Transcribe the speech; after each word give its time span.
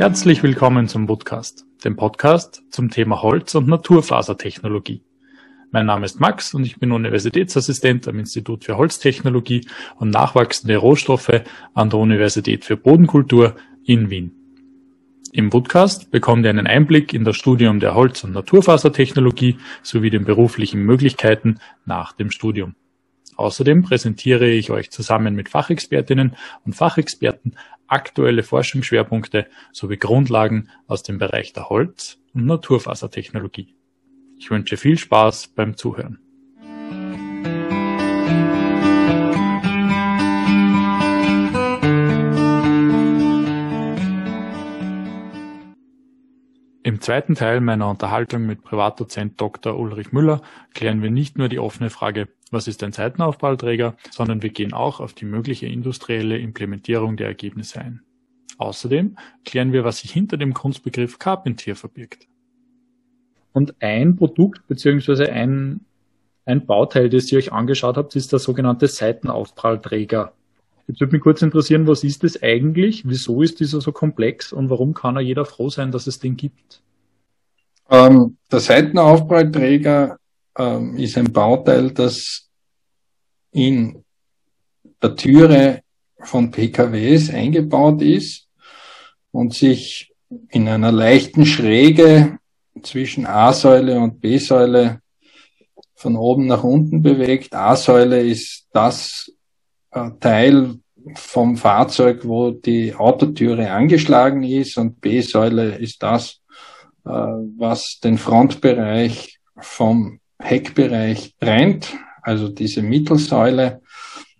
Herzlich 0.00 0.42
willkommen 0.42 0.88
zum 0.88 1.06
Podcast, 1.06 1.66
dem 1.84 1.94
Podcast 1.94 2.62
zum 2.70 2.88
Thema 2.88 3.20
Holz- 3.20 3.54
und 3.54 3.68
Naturfasertechnologie. 3.68 5.02
Mein 5.72 5.84
Name 5.84 6.06
ist 6.06 6.18
Max 6.18 6.54
und 6.54 6.64
ich 6.64 6.78
bin 6.78 6.90
Universitätsassistent 6.90 8.08
am 8.08 8.18
Institut 8.18 8.64
für 8.64 8.78
Holztechnologie 8.78 9.66
und 9.98 10.08
nachwachsende 10.08 10.78
Rohstoffe 10.78 11.42
an 11.74 11.90
der 11.90 11.98
Universität 11.98 12.64
für 12.64 12.78
Bodenkultur 12.78 13.56
in 13.84 14.08
Wien. 14.08 14.32
Im 15.32 15.50
Podcast 15.50 16.10
bekommt 16.10 16.44
ihr 16.46 16.50
einen 16.50 16.66
Einblick 16.66 17.12
in 17.12 17.24
das 17.24 17.36
Studium 17.36 17.78
der 17.78 17.94
Holz- 17.94 18.24
und 18.24 18.32
Naturfasertechnologie 18.32 19.58
sowie 19.82 20.08
den 20.08 20.24
beruflichen 20.24 20.80
Möglichkeiten 20.80 21.58
nach 21.84 22.14
dem 22.14 22.30
Studium. 22.30 22.74
Außerdem 23.40 23.80
präsentiere 23.80 24.50
ich 24.50 24.70
euch 24.70 24.90
zusammen 24.90 25.34
mit 25.34 25.48
Fachexpertinnen 25.48 26.36
und 26.66 26.74
Fachexperten 26.74 27.56
aktuelle 27.86 28.42
Forschungsschwerpunkte 28.42 29.46
sowie 29.72 29.96
Grundlagen 29.96 30.68
aus 30.86 31.02
dem 31.02 31.16
Bereich 31.16 31.54
der 31.54 31.70
Holz- 31.70 32.20
und 32.34 32.44
Naturfasertechnologie. 32.44 33.74
Ich 34.36 34.50
wünsche 34.50 34.76
viel 34.76 34.98
Spaß 34.98 35.54
beim 35.54 35.74
Zuhören. 35.74 36.18
Zweiten 47.00 47.34
Teil 47.34 47.60
meiner 47.60 47.88
Unterhaltung 47.88 48.44
mit 48.44 48.62
Privatdozent 48.62 49.40
Dr. 49.40 49.78
Ulrich 49.78 50.12
Müller 50.12 50.42
klären 50.74 51.02
wir 51.02 51.10
nicht 51.10 51.38
nur 51.38 51.48
die 51.48 51.58
offene 51.58 51.88
Frage, 51.88 52.28
was 52.50 52.68
ist 52.68 52.82
ein 52.82 52.92
Seitenaufprallträger, 52.92 53.96
sondern 54.10 54.42
wir 54.42 54.50
gehen 54.50 54.74
auch 54.74 55.00
auf 55.00 55.14
die 55.14 55.24
mögliche 55.24 55.66
industrielle 55.66 56.38
Implementierung 56.38 57.16
der 57.16 57.28
Ergebnisse 57.28 57.80
ein. 57.80 58.02
Außerdem 58.58 59.16
klären 59.46 59.72
wir, 59.72 59.84
was 59.84 60.00
sich 60.00 60.12
hinter 60.12 60.36
dem 60.36 60.52
Kunstbegriff 60.52 61.18
Carpentier 61.18 61.74
verbirgt. 61.74 62.28
Und 63.52 63.74
ein 63.80 64.16
Produkt 64.16 64.68
beziehungsweise 64.68 65.32
ein, 65.32 65.80
ein 66.44 66.66
Bauteil, 66.66 67.08
das 67.08 67.32
ihr 67.32 67.38
euch 67.38 67.50
angeschaut 67.50 67.96
habt, 67.96 68.14
ist 68.14 68.32
der 68.32 68.38
sogenannte 68.38 68.86
Seitenaufprallträger. 68.86 70.34
Jetzt 70.86 71.00
würde 71.00 71.14
mich 71.14 71.22
kurz 71.22 71.40
interessieren, 71.40 71.86
was 71.86 72.04
ist 72.04 72.24
das 72.24 72.42
eigentlich? 72.42 73.08
Wieso 73.08 73.42
ist 73.42 73.60
dieser 73.60 73.80
so 73.80 73.90
komplex 73.92 74.52
und 74.52 74.68
warum 74.68 74.92
kann 74.92 75.16
er 75.16 75.22
jeder 75.22 75.46
froh 75.46 75.70
sein, 75.70 75.92
dass 75.92 76.06
es 76.06 76.18
den 76.18 76.36
gibt? 76.36 76.82
Ähm, 77.90 78.36
der 78.50 78.60
Seitenaufprallträger 78.60 80.18
ähm, 80.56 80.96
ist 80.96 81.18
ein 81.18 81.32
Bauteil, 81.32 81.90
das 81.90 82.48
in 83.52 84.04
der 85.02 85.16
Türe 85.16 85.82
von 86.20 86.50
PKWs 86.50 87.30
eingebaut 87.30 88.00
ist 88.02 88.46
und 89.32 89.54
sich 89.54 90.14
in 90.50 90.68
einer 90.68 90.92
leichten 90.92 91.44
Schräge 91.44 92.38
zwischen 92.82 93.26
A-Säule 93.26 93.98
und 93.98 94.20
B-Säule 94.20 95.00
von 95.94 96.16
oben 96.16 96.46
nach 96.46 96.62
unten 96.62 97.02
bewegt. 97.02 97.54
A-Säule 97.54 98.22
ist 98.22 98.68
das 98.72 99.32
äh, 99.90 100.10
Teil 100.20 100.78
vom 101.14 101.56
Fahrzeug, 101.56 102.24
wo 102.24 102.50
die 102.50 102.94
Autotüre 102.94 103.70
angeschlagen 103.70 104.44
ist 104.44 104.76
und 104.76 105.00
B-Säule 105.00 105.76
ist 105.76 106.02
das, 106.02 106.39
was 107.04 108.00
den 108.00 108.18
Frontbereich 108.18 109.38
vom 109.58 110.20
Heckbereich 110.38 111.34
trennt, 111.40 111.94
also 112.22 112.48
diese 112.48 112.82
Mittelsäule. 112.82 113.82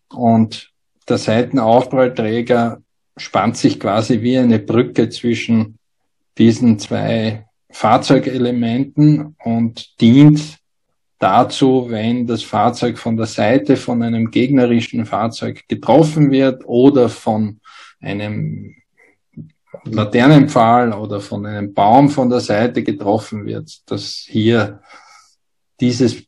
Und 0.08 0.70
der 1.08 1.18
Seitenaufprallträger 1.18 2.82
spannt 3.16 3.56
sich 3.56 3.78
quasi 3.78 4.22
wie 4.22 4.38
eine 4.38 4.58
Brücke 4.58 5.08
zwischen 5.08 5.78
diesen 6.38 6.78
zwei 6.78 7.46
Fahrzeugelementen 7.70 9.36
und 9.44 10.00
dient 10.00 10.58
dazu, 11.18 11.86
wenn 11.88 12.26
das 12.26 12.42
Fahrzeug 12.42 12.98
von 12.98 13.16
der 13.16 13.26
Seite 13.26 13.76
von 13.76 14.02
einem 14.02 14.30
gegnerischen 14.30 15.04
Fahrzeug 15.06 15.68
getroffen 15.68 16.30
wird 16.30 16.62
oder 16.66 17.08
von 17.08 17.60
einem 18.00 18.74
Laternenpfahl 19.84 20.92
oder 20.92 21.20
von 21.20 21.46
einem 21.46 21.72
Baum 21.72 22.08
von 22.10 22.28
der 22.28 22.40
Seite 22.40 22.82
getroffen 22.82 23.46
wird, 23.46 23.90
dass 23.90 24.24
hier 24.28 24.80
dieses 25.80 26.22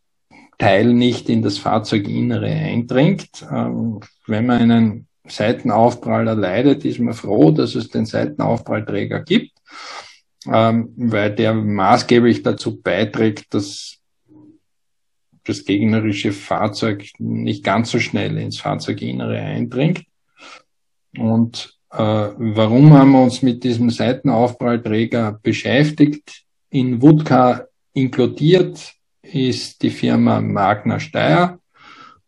Teil 0.58 0.92
nicht 0.92 1.28
in 1.28 1.42
das 1.42 1.58
Fahrzeuginnere 1.58 2.46
eindringt. 2.46 3.46
Ähm, 3.50 4.00
wenn 4.26 4.46
man 4.46 4.70
einen 4.70 5.08
Seitenaufprall 5.26 6.28
erleidet, 6.28 6.84
ist 6.84 6.98
man 6.98 7.14
froh, 7.14 7.50
dass 7.50 7.74
es 7.74 7.88
den 7.88 8.06
Seitenaufprallträger 8.06 9.20
gibt, 9.20 9.52
ähm, 10.46 10.92
weil 10.96 11.34
der 11.34 11.54
maßgeblich 11.54 12.42
dazu 12.42 12.80
beiträgt, 12.80 13.54
dass 13.54 13.98
das 15.44 15.64
gegnerische 15.64 16.32
Fahrzeug 16.32 17.08
nicht 17.18 17.64
ganz 17.64 17.90
so 17.90 17.98
schnell 17.98 18.38
ins 18.38 18.60
Fahrzeuginnere 18.60 19.38
eindringt. 19.38 20.04
Und 21.18 21.76
warum 21.98 22.92
haben 22.92 23.12
wir 23.12 23.22
uns 23.22 23.42
mit 23.42 23.64
diesem 23.64 23.90
Seitenaufprallträger 23.90 25.38
beschäftigt? 25.42 26.44
In 26.70 27.02
Wutka 27.02 27.66
inkludiert 27.92 28.94
ist 29.22 29.82
die 29.82 29.90
Firma 29.90 30.40
Magna 30.40 30.98
Steyr 30.98 31.58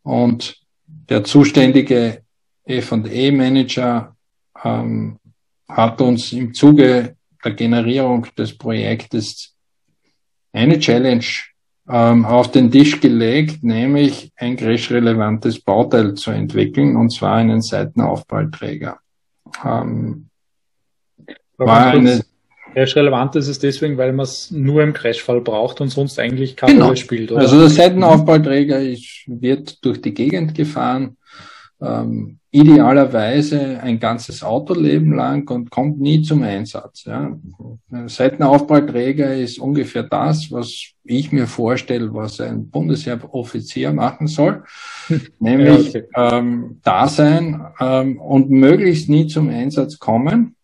und 0.03 0.57
der 0.87 1.25
zuständige 1.25 2.23
F&E-Manager 2.65 4.15
ähm, 4.63 5.19
hat 5.69 6.01
uns 6.01 6.33
im 6.33 6.55
Zuge 6.55 7.17
der 7.45 7.53
Generierung 7.53 8.27
des 8.37 8.57
Projektes 8.57 9.55
eine 10.53 10.79
Challenge 10.79 11.25
ähm, 11.89 12.25
auf 12.25 12.51
den 12.51 12.71
Tisch 12.71 13.01
gelegt, 13.01 13.63
nämlich 13.63 14.33
ein 14.37 14.57
crash-relevantes 14.57 15.61
Bauteil 15.61 16.15
zu 16.15 16.31
entwickeln, 16.31 16.97
und 16.97 17.11
zwar 17.11 17.37
einen 17.37 17.61
Seitenaufprallträger. 17.61 18.99
Ähm, 19.65 20.29
war 21.57 21.87
eine, 21.87 22.25
Crash-relevant 22.75 23.37
ist 23.37 23.47
es 23.47 23.61
deswegen, 23.61 23.97
weil 23.99 24.13
man 24.13 24.25
es 24.25 24.51
nur 24.51 24.83
im 24.83 24.93
Crashfall 24.93 25.41
braucht 25.41 25.81
und 25.81 25.89
sonst 25.89 26.19
eigentlich 26.19 26.57
keine 26.57 26.75
genau. 26.75 26.87
Rolle 26.87 26.97
spielt. 26.97 27.31
Oder? 27.31 27.43
Also 27.43 27.59
der 27.59 27.71
Seitenaufprallträger 27.71 28.81
ist, 28.81 29.23
wird 29.27 29.85
durch 29.85 30.03
die 30.03 30.13
Gegend 30.13 30.55
gefahren, 30.55 31.17
ähm, 31.81 32.39
idealerweise 32.51 33.81
ein 33.81 33.99
ganzes 33.99 34.45
Autoleben 34.45 35.13
lang 35.13 35.51
und 35.51 35.71
kommt 35.71 36.01
nie 36.01 36.23
zum 36.23 36.43
Einsatz. 36.43 37.05
Ja. 37.05 37.37
Ein 37.91 38.09
Seitenaufprallträger 38.09 39.35
ist 39.35 39.59
ungefähr 39.59 40.05
das, 40.05 40.53
was 40.53 40.93
ich 41.03 41.33
mir 41.33 41.49
vorstelle, 41.49 42.15
was 42.15 42.41
ein 42.41 42.71
Bundesheeroffizier 42.71 43.93
machen 43.93 44.29
soll, 44.29 44.63
nämlich 45.41 45.95
ja, 45.95 46.03
okay. 46.03 46.39
ähm, 46.39 46.81
da 46.85 47.09
sein 47.09 47.67
ähm, 47.81 48.21
und 48.21 48.51
möglichst 48.51 49.09
nie 49.09 49.27
zum 49.27 49.49
Einsatz 49.49 49.99
kommen. 49.99 50.55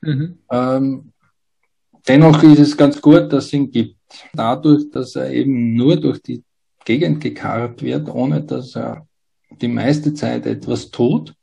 Mhm. 0.00 0.38
Ähm, 0.52 1.12
dennoch 2.06 2.44
ist 2.44 2.60
es 2.60 2.76
ganz 2.76 3.00
gut, 3.00 3.32
dass 3.32 3.46
es 3.46 3.52
ihn 3.54 3.72
gibt. 3.72 3.96
Dadurch, 4.32 4.88
dass 4.92 5.16
er 5.16 5.32
eben 5.32 5.74
nur 5.74 5.96
durch 5.96 6.22
die 6.22 6.44
Gegend 6.84 7.20
gekarrt 7.20 7.82
wird, 7.82 8.08
ohne 8.08 8.42
dass 8.42 8.76
er 8.76 9.07
die 9.62 9.68
meiste 9.68 10.14
Zeit 10.14 10.46
etwas 10.46 10.90
tut, 10.90 11.34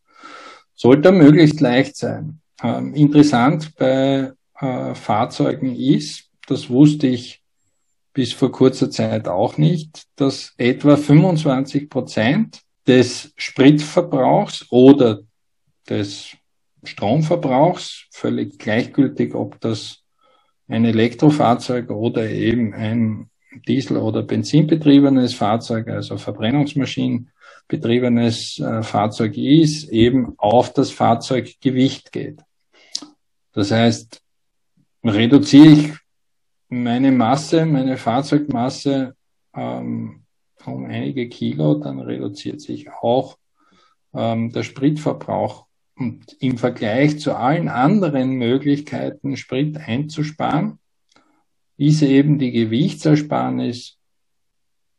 sollte 0.73 1.11
möglichst 1.11 1.61
leicht 1.61 1.95
sein. 1.95 2.41
Ähm, 2.61 2.93
interessant 2.93 3.75
bei 3.77 4.31
äh, 4.59 4.95
Fahrzeugen 4.95 5.75
ist, 5.75 6.29
das 6.47 6.69
wusste 6.69 7.07
ich 7.07 7.41
bis 8.13 8.33
vor 8.33 8.51
kurzer 8.51 8.89
Zeit 8.89 9.27
auch 9.27 9.57
nicht, 9.57 10.03
dass 10.15 10.53
etwa 10.57 10.95
25 10.95 11.89
Prozent 11.89 12.61
des 12.87 13.33
Spritverbrauchs 13.35 14.65
oder 14.69 15.21
des 15.89 16.35
Stromverbrauchs, 16.83 18.05
völlig 18.11 18.57
gleichgültig, 18.57 19.33
ob 19.35 19.59
das 19.59 20.03
ein 20.67 20.85
Elektrofahrzeug 20.85 21.89
oder 21.89 22.29
eben 22.29 22.73
ein 22.73 23.29
Diesel- 23.67 23.97
oder 23.97 24.23
Benzinbetriebenes 24.23 25.33
Fahrzeug, 25.33 25.87
also 25.87 26.17
Verbrennungsmaschinen 26.17 27.31
betriebenes 27.67 28.59
äh, 28.59 28.83
Fahrzeug 28.83 29.37
ist, 29.37 29.89
eben 29.89 30.33
auf 30.37 30.73
das 30.73 30.91
Fahrzeuggewicht 30.91 32.11
geht. 32.11 32.41
Das 33.53 33.71
heißt, 33.71 34.21
reduziere 35.03 35.67
ich 35.67 35.93
meine 36.69 37.11
Masse, 37.11 37.65
meine 37.65 37.97
Fahrzeugmasse 37.97 39.15
ähm, 39.55 40.23
um 40.65 40.85
einige 40.85 41.29
Kilo, 41.29 41.75
dann 41.75 41.99
reduziert 41.99 42.59
sich 42.59 42.91
auch 42.91 43.37
ähm, 44.13 44.51
der 44.51 44.63
Spritverbrauch. 44.63 45.65
Und 45.97 46.35
im 46.39 46.57
Vergleich 46.57 47.19
zu 47.19 47.35
allen 47.35 47.69
anderen 47.69 48.31
Möglichkeiten, 48.31 49.37
Sprit 49.37 49.77
einzusparen, 49.77 50.79
ist 51.77 52.01
eben 52.01 52.37
die 52.37 52.51
Gewichtsersparnis 52.51 53.97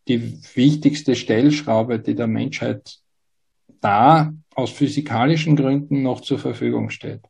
die 0.09 0.39
wichtigste 0.55 1.15
Stellschraube, 1.17 1.99
die 1.99 2.15
der 2.15 2.27
Menschheit 2.27 2.99
da 3.81 4.33
aus 4.55 4.71
physikalischen 4.71 5.57
Gründen 5.57 6.03
noch 6.03 6.21
zur 6.21 6.39
Verfügung 6.39 6.91
steht. 6.91 7.21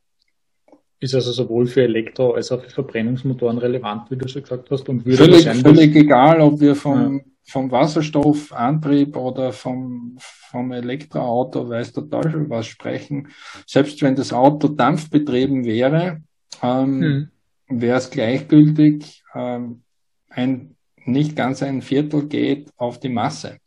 ist 0.99 1.13
also 1.13 1.31
sowohl 1.31 1.67
für 1.67 1.83
Elektro- 1.83 2.33
als 2.33 2.51
auch 2.51 2.61
für 2.63 2.69
Verbrennungsmotoren 2.69 3.57
relevant, 3.57 4.09
wie 4.09 4.17
du 4.17 4.27
schon 4.27 4.43
gesagt 4.43 4.71
hast. 4.71 4.87
Und 4.89 5.05
würde 5.05 5.17
völlig, 5.17 5.45
völlig 5.45 5.95
egal, 5.95 6.41
ob 6.41 6.59
wir 6.59 6.75
vom, 6.75 7.17
ja. 7.17 7.23
vom 7.45 7.69
Wasserstoffantrieb 7.69 9.15
oder 9.17 9.51
vom, 9.51 10.15
vom 10.19 10.71
Elektroauto, 10.71 11.69
weiß 11.69 11.93
der 11.93 12.09
Teufel 12.09 12.49
was 12.49 12.67
sprechen. 12.67 13.27
Selbst 13.65 14.01
wenn 14.01 14.15
das 14.15 14.33
Auto 14.33 14.69
dampfbetrieben 14.69 15.65
wäre, 15.65 16.21
ähm, 16.63 17.29
hm. 17.67 17.79
wäre 17.81 17.97
es 17.97 18.09
gleichgültig. 18.09 19.23
Ähm, 19.35 19.83
ein, 20.29 20.76
nicht 21.07 21.35
ganz 21.35 21.63
ein 21.63 21.81
Viertel 21.81 22.27
geht 22.27 22.69
auf 22.77 22.99
die 22.99 23.09
Masse. 23.09 23.57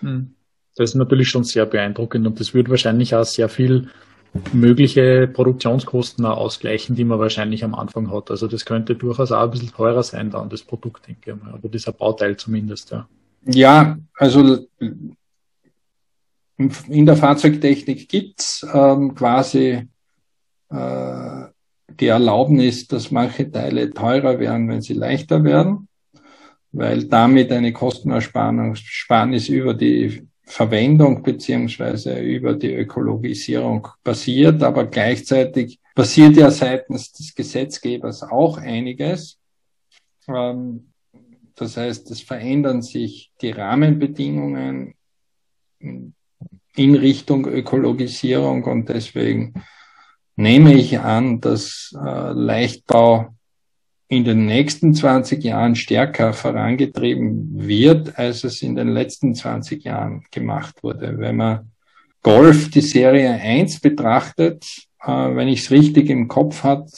Hm. 0.00 0.34
Das 0.76 0.90
ist 0.90 0.94
natürlich 0.94 1.28
schon 1.28 1.44
sehr 1.44 1.64
beeindruckend 1.66 2.26
und 2.26 2.38
das 2.38 2.52
würde 2.52 2.70
wahrscheinlich 2.70 3.14
auch 3.14 3.24
sehr 3.24 3.48
viel 3.48 3.88
mögliche 4.52 5.26
Produktionskosten 5.26 6.26
ausgleichen, 6.26 6.94
die 6.94 7.04
man 7.04 7.18
wahrscheinlich 7.18 7.64
am 7.64 7.74
Anfang 7.74 8.12
hat. 8.12 8.30
Also 8.30 8.46
das 8.46 8.66
könnte 8.66 8.94
durchaus 8.94 9.32
auch 9.32 9.44
ein 9.44 9.50
bisschen 9.50 9.72
teurer 9.72 10.02
sein 10.02 10.30
dann, 10.30 10.50
das 10.50 10.62
Produkt, 10.62 11.08
denke 11.08 11.32
ich 11.32 11.42
mal, 11.42 11.54
oder 11.54 11.68
dieser 11.68 11.92
Bauteil 11.92 12.36
zumindest, 12.36 12.90
ja. 12.90 13.08
Ja, 13.48 13.96
also 14.14 14.66
in 16.58 17.06
der 17.06 17.16
Fahrzeugtechnik 17.16 18.08
gibt's 18.08 18.66
ähm, 18.72 19.14
quasi 19.14 19.88
äh, 20.70 21.42
die 22.00 22.06
Erlaubnis, 22.06 22.88
dass 22.88 23.10
manche 23.10 23.50
Teile 23.50 23.90
teurer 23.92 24.38
werden, 24.40 24.68
wenn 24.68 24.82
sie 24.82 24.94
leichter 24.94 25.44
werden, 25.44 25.88
weil 26.76 27.04
damit 27.04 27.50
eine 27.52 27.72
Kostenersparnis 27.72 29.48
über 29.48 29.72
die 29.72 30.26
Verwendung 30.44 31.22
beziehungsweise 31.22 32.20
über 32.20 32.54
die 32.54 32.74
Ökologisierung 32.74 33.88
passiert, 34.04 34.62
aber 34.62 34.86
gleichzeitig 34.86 35.80
passiert 35.94 36.36
ja 36.36 36.50
seitens 36.50 37.12
des 37.12 37.34
Gesetzgebers 37.34 38.22
auch 38.22 38.58
einiges. 38.58 39.38
Ähm, 40.28 40.92
das 41.54 41.78
heißt, 41.78 42.10
es 42.10 42.20
verändern 42.20 42.82
sich 42.82 43.32
die 43.40 43.50
Rahmenbedingungen 43.50 44.94
in 45.80 46.94
Richtung 46.94 47.46
Ökologisierung 47.46 48.64
und 48.64 48.90
deswegen 48.90 49.54
nehme 50.36 50.74
ich 50.74 50.98
an, 50.98 51.40
dass 51.40 51.94
äh, 51.98 52.32
Leichtbau 52.32 53.35
in 54.08 54.24
den 54.24 54.46
nächsten 54.46 54.94
20 54.94 55.42
Jahren 55.42 55.74
stärker 55.74 56.32
vorangetrieben 56.32 57.66
wird, 57.66 58.18
als 58.18 58.44
es 58.44 58.62
in 58.62 58.76
den 58.76 58.88
letzten 58.88 59.34
20 59.34 59.82
Jahren 59.84 60.24
gemacht 60.30 60.82
wurde. 60.82 61.18
Wenn 61.18 61.36
man 61.36 61.72
Golf, 62.22 62.70
die 62.70 62.80
Serie 62.80 63.30
1 63.30 63.80
betrachtet, 63.80 64.64
äh, 65.02 65.10
wenn 65.10 65.48
ich 65.48 65.60
es 65.60 65.70
richtig 65.70 66.08
im 66.10 66.28
Kopf 66.28 66.62
hat, 66.62 66.90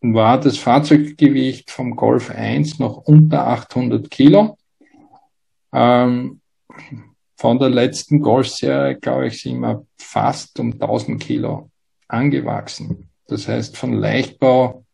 war 0.00 0.40
das 0.40 0.58
Fahrzeuggewicht 0.58 1.70
vom 1.70 1.96
Golf 1.96 2.30
1 2.30 2.78
noch 2.78 2.98
unter 2.98 3.46
800 3.46 4.10
Kilo. 4.10 4.56
Ähm, 5.72 6.40
von 7.36 7.58
der 7.58 7.70
letzten 7.70 8.20
Golf-Serie, 8.20 8.96
glaube 8.96 9.28
ich, 9.28 9.42
sind 9.42 9.60
wir 9.60 9.84
fast 9.98 10.58
um 10.58 10.72
1000 10.72 11.20
Kilo 11.20 11.70
angewachsen. 12.08 13.10
Das 13.26 13.46
heißt, 13.46 13.76
von 13.76 13.92
Leichtbau 13.92 14.85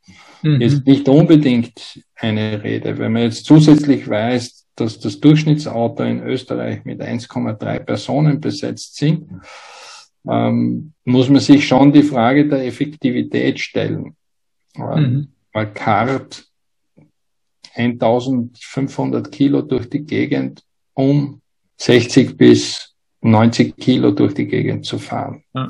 mhm. 0.42 0.60
ist 0.60 0.86
nicht 0.86 1.08
unbedingt 1.08 2.02
eine 2.16 2.62
Rede. 2.62 2.98
Wenn 2.98 3.12
man 3.12 3.22
jetzt 3.22 3.44
zusätzlich 3.44 4.08
weiß, 4.08 4.66
dass 4.76 4.98
das 4.98 5.20
Durchschnittsauto 5.20 6.02
in 6.02 6.22
Österreich 6.22 6.84
mit 6.84 7.00
1,3 7.00 7.80
Personen 7.80 8.40
besetzt 8.40 8.96
sind, 8.96 9.28
ähm, 10.28 10.92
muss 11.04 11.28
man 11.28 11.40
sich 11.40 11.66
schon 11.66 11.92
die 11.92 12.02
Frage 12.02 12.48
der 12.48 12.64
Effektivität 12.66 13.58
stellen. 13.60 14.16
Mhm. 14.76 15.28
Weil 15.52 15.72
Kart 15.72 16.44
1500 17.74 19.30
Kilo 19.32 19.62
durch 19.62 19.88
die 19.88 20.04
Gegend, 20.04 20.62
um 20.94 21.40
60 21.78 22.36
bis 22.36 22.94
90 23.22 23.76
Kilo 23.76 24.10
durch 24.10 24.34
die 24.34 24.46
Gegend 24.46 24.84
zu 24.84 24.98
fahren. 24.98 25.42
Ja. 25.54 25.68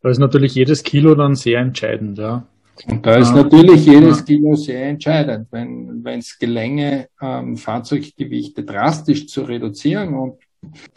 Da 0.00 0.08
ist 0.10 0.18
natürlich 0.18 0.54
jedes 0.54 0.82
Kilo 0.82 1.14
dann 1.14 1.34
sehr 1.34 1.60
entscheidend, 1.60 2.18
ja. 2.18 2.46
Und 2.88 3.06
da 3.06 3.16
ist 3.16 3.30
ah, 3.30 3.36
natürlich 3.36 3.86
jedes 3.86 4.18
ja. 4.20 4.24
Kilo 4.24 4.54
sehr 4.56 4.86
entscheidend. 4.86 5.48
Wenn 5.50 6.18
es 6.18 6.38
gelänge, 6.38 7.08
ähm, 7.20 7.56
Fahrzeuggewichte 7.56 8.64
drastisch 8.64 9.26
zu 9.28 9.42
reduzieren 9.42 10.14
und 10.14 10.38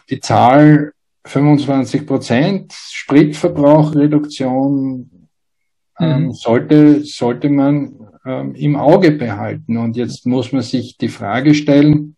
die 0.09 0.19
Zahl 0.19 0.93
25 1.25 2.07
Prozent 2.07 2.73
Spritverbrauchreduktion 2.73 5.27
ähm, 5.99 6.23
mhm. 6.23 6.33
sollte, 6.33 7.03
sollte 7.03 7.49
man 7.49 7.93
ähm, 8.25 8.55
im 8.55 8.75
Auge 8.75 9.11
behalten. 9.11 9.77
Und 9.77 9.95
jetzt 9.97 10.25
muss 10.25 10.51
man 10.51 10.63
sich 10.63 10.97
die 10.97 11.09
Frage 11.09 11.53
stellen, 11.53 12.15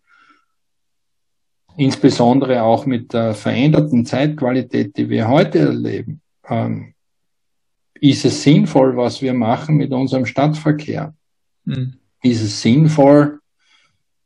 insbesondere 1.77 2.63
auch 2.63 2.85
mit 2.85 3.13
der 3.13 3.33
veränderten 3.33 4.05
Zeitqualität, 4.05 4.95
die 4.97 5.09
wir 5.09 5.27
heute 5.27 5.59
erleben, 5.59 6.21
ähm, 6.47 6.93
ist 8.01 8.25
es 8.25 8.43
sinnvoll, 8.43 8.95
was 8.97 9.21
wir 9.21 9.33
machen 9.33 9.75
mit 9.75 9.91
unserem 9.91 10.25
Stadtverkehr? 10.25 11.13
Mhm. 11.65 11.95
Ist 12.21 12.41
es 12.41 12.61
sinnvoll, 12.61 13.39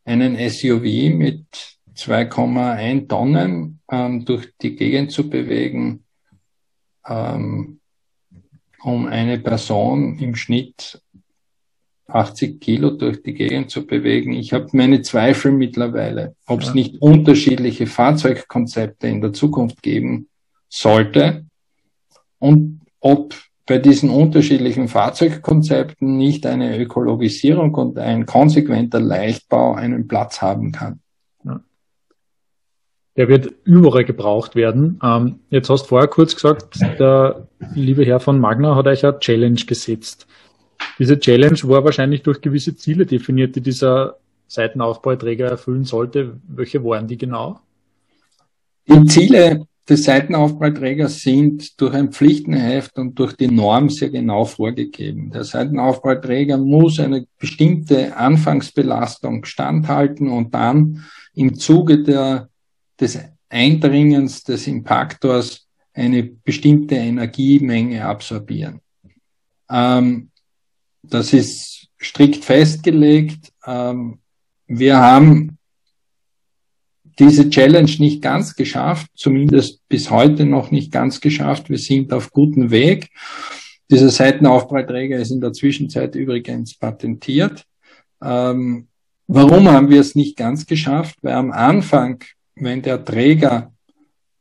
einen 0.05 0.35
SUV 0.49 1.15
mit 1.15 1.45
2,1 1.95 3.07
Tonnen 3.07 3.79
ähm, 3.91 4.25
durch 4.25 4.51
die 4.61 4.75
Gegend 4.75 5.11
zu 5.11 5.29
bewegen, 5.29 6.03
ähm, 7.07 7.79
um 8.81 9.07
eine 9.07 9.39
Person 9.39 10.17
im 10.19 10.35
Schnitt 10.35 11.01
80 12.07 12.59
Kilo 12.59 12.91
durch 12.91 13.23
die 13.23 13.33
Gegend 13.33 13.69
zu 13.69 13.85
bewegen. 13.85 14.33
Ich 14.33 14.53
habe 14.53 14.67
meine 14.73 15.01
Zweifel 15.01 15.51
mittlerweile, 15.51 16.35
ob 16.45 16.61
es 16.61 16.67
ja. 16.67 16.73
nicht 16.73 17.01
unterschiedliche 17.01 17.87
Fahrzeugkonzepte 17.87 19.07
in 19.07 19.21
der 19.21 19.33
Zukunft 19.33 19.81
geben 19.81 20.27
sollte 20.67 21.45
und 22.39 22.81
ob 22.99 23.35
bei 23.65 23.77
diesen 23.77 24.09
unterschiedlichen 24.09 24.87
Fahrzeugkonzepten 24.87 26.17
nicht 26.17 26.45
eine 26.45 26.77
Ökologisierung 26.77 27.73
und 27.75 27.97
ein 27.97 28.25
konsequenter 28.25 28.99
Leichtbau 28.99 29.73
einen 29.73 30.07
Platz 30.07 30.41
haben 30.41 30.71
kann. 30.73 30.99
Ja. 31.45 31.61
Der 33.15 33.29
wird 33.29 33.53
überall 33.63 34.03
gebraucht 34.03 34.55
werden. 34.55 34.99
Ähm, 35.01 35.39
jetzt 35.49 35.69
hast 35.69 35.83
du 35.83 35.87
vorher 35.89 36.09
kurz 36.09 36.35
gesagt, 36.35 36.81
der 36.99 37.47
liebe 37.73 38.05
Herr 38.05 38.19
von 38.19 38.39
Magna 38.39 38.75
hat 38.75 38.87
euch 38.87 39.05
eine 39.05 39.19
Challenge 39.19 39.61
gesetzt. 39.65 40.27
Diese 40.99 41.17
Challenge 41.17 41.59
war 41.63 41.85
wahrscheinlich 41.85 42.23
durch 42.23 42.41
gewisse 42.41 42.75
Ziele 42.75 43.05
definiert, 43.05 43.55
die 43.55 43.61
dieser 43.61 44.17
Seitenaufbauträger 44.47 45.47
erfüllen 45.47 45.85
sollte. 45.85 46.37
Welche 46.47 46.83
waren 46.83 47.07
die 47.07 47.17
genau? 47.17 47.59
Die 48.87 49.05
Ziele 49.05 49.65
des 49.87 50.05
Seitenaufbauträgers 50.05 51.21
sind 51.21 51.79
durch 51.81 51.93
ein 51.93 52.11
Pflichtenheft 52.11 52.97
und 52.97 53.19
durch 53.19 53.33
die 53.33 53.47
Norm 53.47 53.89
sehr 53.89 54.09
genau 54.09 54.45
vorgegeben. 54.45 55.31
Der 55.31 55.43
Seitenaufbauträger 55.43 56.57
muss 56.57 56.99
eine 56.99 57.27
bestimmte 57.37 58.15
Anfangsbelastung 58.15 59.43
standhalten 59.43 60.29
und 60.29 60.53
dann 60.53 61.03
im 61.33 61.55
Zuge 61.55 62.01
der, 62.01 62.49
des 62.99 63.19
Eindringens 63.49 64.43
des 64.43 64.67
Impaktors 64.67 65.67
eine 65.93 66.23
bestimmte 66.23 66.95
Energiemenge 66.95 68.05
absorbieren. 68.05 68.79
Ähm, 69.69 70.29
das 71.03 71.33
ist 71.33 71.87
strikt 72.01 72.43
festgelegt. 72.43 73.51
Ähm, 73.65 74.19
wir 74.67 74.97
haben 74.97 75.57
diese 77.19 77.49
Challenge 77.49 77.91
nicht 77.99 78.21
ganz 78.21 78.55
geschafft, 78.55 79.07
zumindest 79.15 79.87
bis 79.87 80.09
heute 80.09 80.45
noch 80.45 80.71
nicht 80.71 80.91
ganz 80.91 81.21
geschafft. 81.21 81.69
Wir 81.69 81.77
sind 81.77 82.13
auf 82.13 82.31
gutem 82.31 82.71
Weg. 82.71 83.09
Dieser 83.91 84.09
Seitenaufbauträger 84.09 85.17
ist 85.17 85.31
in 85.31 85.41
der 85.41 85.53
Zwischenzeit 85.53 86.15
übrigens 86.15 86.75
patentiert. 86.75 87.63
Ähm, 88.23 88.87
warum 89.27 89.69
haben 89.69 89.89
wir 89.89 90.01
es 90.01 90.15
nicht 90.15 90.37
ganz 90.37 90.65
geschafft? 90.65 91.17
Weil 91.21 91.33
am 91.33 91.51
Anfang, 91.51 92.23
wenn 92.55 92.81
der 92.81 93.03
Träger 93.03 93.71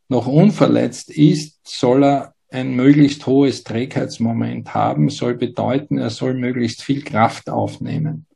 noch 0.09 0.27
unverletzt 0.27 1.09
ist, 1.09 1.59
soll 1.63 2.03
er 2.03 2.33
ein 2.49 2.75
möglichst 2.75 3.25
hohes 3.25 3.63
Trägheitsmoment 3.63 4.73
haben, 4.73 5.09
soll 5.09 5.35
bedeuten, 5.35 5.97
er 5.97 6.11
soll 6.11 6.35
möglichst 6.35 6.83
viel 6.83 7.03
Kraft 7.03 7.49
aufnehmen. 7.49 8.27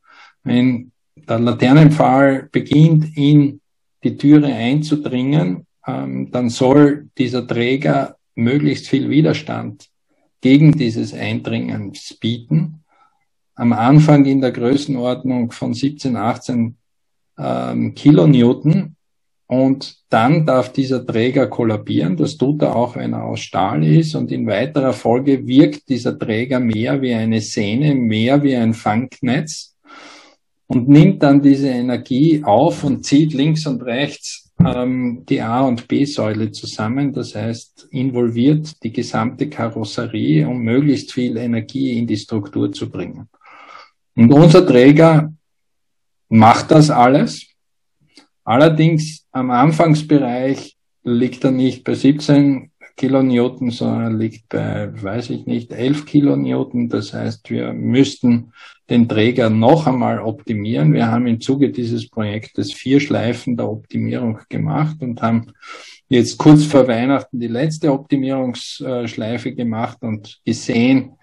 Wenn 0.43 0.91
der 1.15 1.39
Laternenpfahl 1.39 2.49
beginnt, 2.51 3.15
in 3.15 3.61
die 4.03 4.17
Türe 4.17 4.47
einzudringen, 4.47 5.65
ähm, 5.85 6.31
dann 6.31 6.49
soll 6.49 7.09
dieser 7.17 7.47
Träger 7.47 8.17
möglichst 8.35 8.87
viel 8.87 9.09
Widerstand 9.09 9.89
gegen 10.41 10.71
dieses 10.73 11.13
Eindringen 11.13 11.93
bieten. 12.19 12.83
Am 13.55 13.73
Anfang 13.73 14.25
in 14.25 14.41
der 14.41 14.51
Größenordnung 14.51 15.51
von 15.51 15.73
17, 15.73 16.15
18 16.15 16.77
ähm, 17.39 17.95
Kilonewton 17.95 18.95
und 19.47 19.97
dann 20.09 20.45
darf 20.45 20.73
dieser 20.73 21.05
Träger 21.05 21.47
kollabieren. 21.47 22.17
Das 22.17 22.37
tut 22.37 22.61
er 22.61 22.75
auch, 22.75 22.95
wenn 22.95 23.13
er 23.13 23.23
aus 23.23 23.39
Stahl 23.39 23.83
ist. 23.83 24.13
Und 24.13 24.31
in 24.31 24.45
weiterer 24.45 24.93
Folge 24.93 25.47
wirkt 25.47 25.87
dieser 25.89 26.19
Träger 26.19 26.59
mehr 26.59 27.01
wie 27.01 27.13
eine 27.13 27.39
Sehne, 27.39 27.95
mehr 27.95 28.43
wie 28.43 28.55
ein 28.55 28.73
Fangnetz 28.73 29.76
und 30.67 30.87
nimmt 30.89 31.23
dann 31.23 31.41
diese 31.41 31.69
Energie 31.69 32.43
auf 32.43 32.83
und 32.83 33.05
zieht 33.05 33.33
links 33.33 33.65
und 33.65 33.81
rechts 33.83 34.51
ähm, 34.59 35.23
die 35.27 35.41
A- 35.41 35.61
und 35.61 35.87
B-Säule 35.87 36.51
zusammen. 36.51 37.13
Das 37.13 37.35
heißt, 37.35 37.87
involviert 37.91 38.83
die 38.83 38.91
gesamte 38.91 39.49
Karosserie, 39.49 40.47
um 40.47 40.59
möglichst 40.59 41.13
viel 41.13 41.37
Energie 41.37 41.97
in 41.97 42.07
die 42.07 42.17
Struktur 42.17 42.71
zu 42.71 42.89
bringen. 42.89 43.29
Und 44.15 44.33
unser 44.33 44.65
Träger 44.65 45.33
macht 46.29 46.71
das 46.71 46.89
alles 46.89 47.47
Allerdings 48.47 49.27
am 49.33 49.51
Anfangsbereich 49.51 50.77
liegt 51.03 51.43
er 51.43 51.51
nicht 51.51 51.83
bei 51.83 51.95
17 51.95 52.71
Kilonewton, 52.97 53.69
sondern 53.69 54.19
liegt 54.19 54.49
bei, 54.49 54.89
weiß 54.91 55.29
ich 55.29 55.45
nicht, 55.45 55.71
11 55.71 56.05
Kilonewton. 56.05 56.89
Das 56.89 57.13
heißt, 57.13 57.49
wir 57.49 57.71
müssten 57.71 58.51
den 58.89 59.07
Träger 59.07 59.49
noch 59.49 59.85
einmal 59.87 60.19
optimieren. 60.19 60.93
Wir 60.93 61.07
haben 61.07 61.27
im 61.27 61.39
Zuge 61.39 61.71
dieses 61.71 62.09
Projektes 62.09 62.73
vier 62.73 62.99
Schleifen 62.99 63.55
der 63.55 63.69
Optimierung 63.69 64.39
gemacht 64.49 64.97
und 65.01 65.21
haben 65.21 65.53
jetzt 66.09 66.37
kurz 66.37 66.65
vor 66.65 66.87
Weihnachten 66.87 67.39
die 67.39 67.47
letzte 67.47 67.93
Optimierungsschleife 67.93 69.53
gemacht 69.53 69.99
und 70.01 70.39
gesehen, 70.43 71.13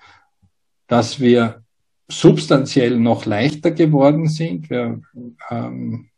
dass 0.87 1.19
wir 1.21 1.63
substanziell 2.09 2.99
noch 2.99 3.25
leichter 3.25 3.71
geworden 3.71 4.29
sind. 4.29 4.71
Wir, 4.71 5.01
ähm, 5.51 6.11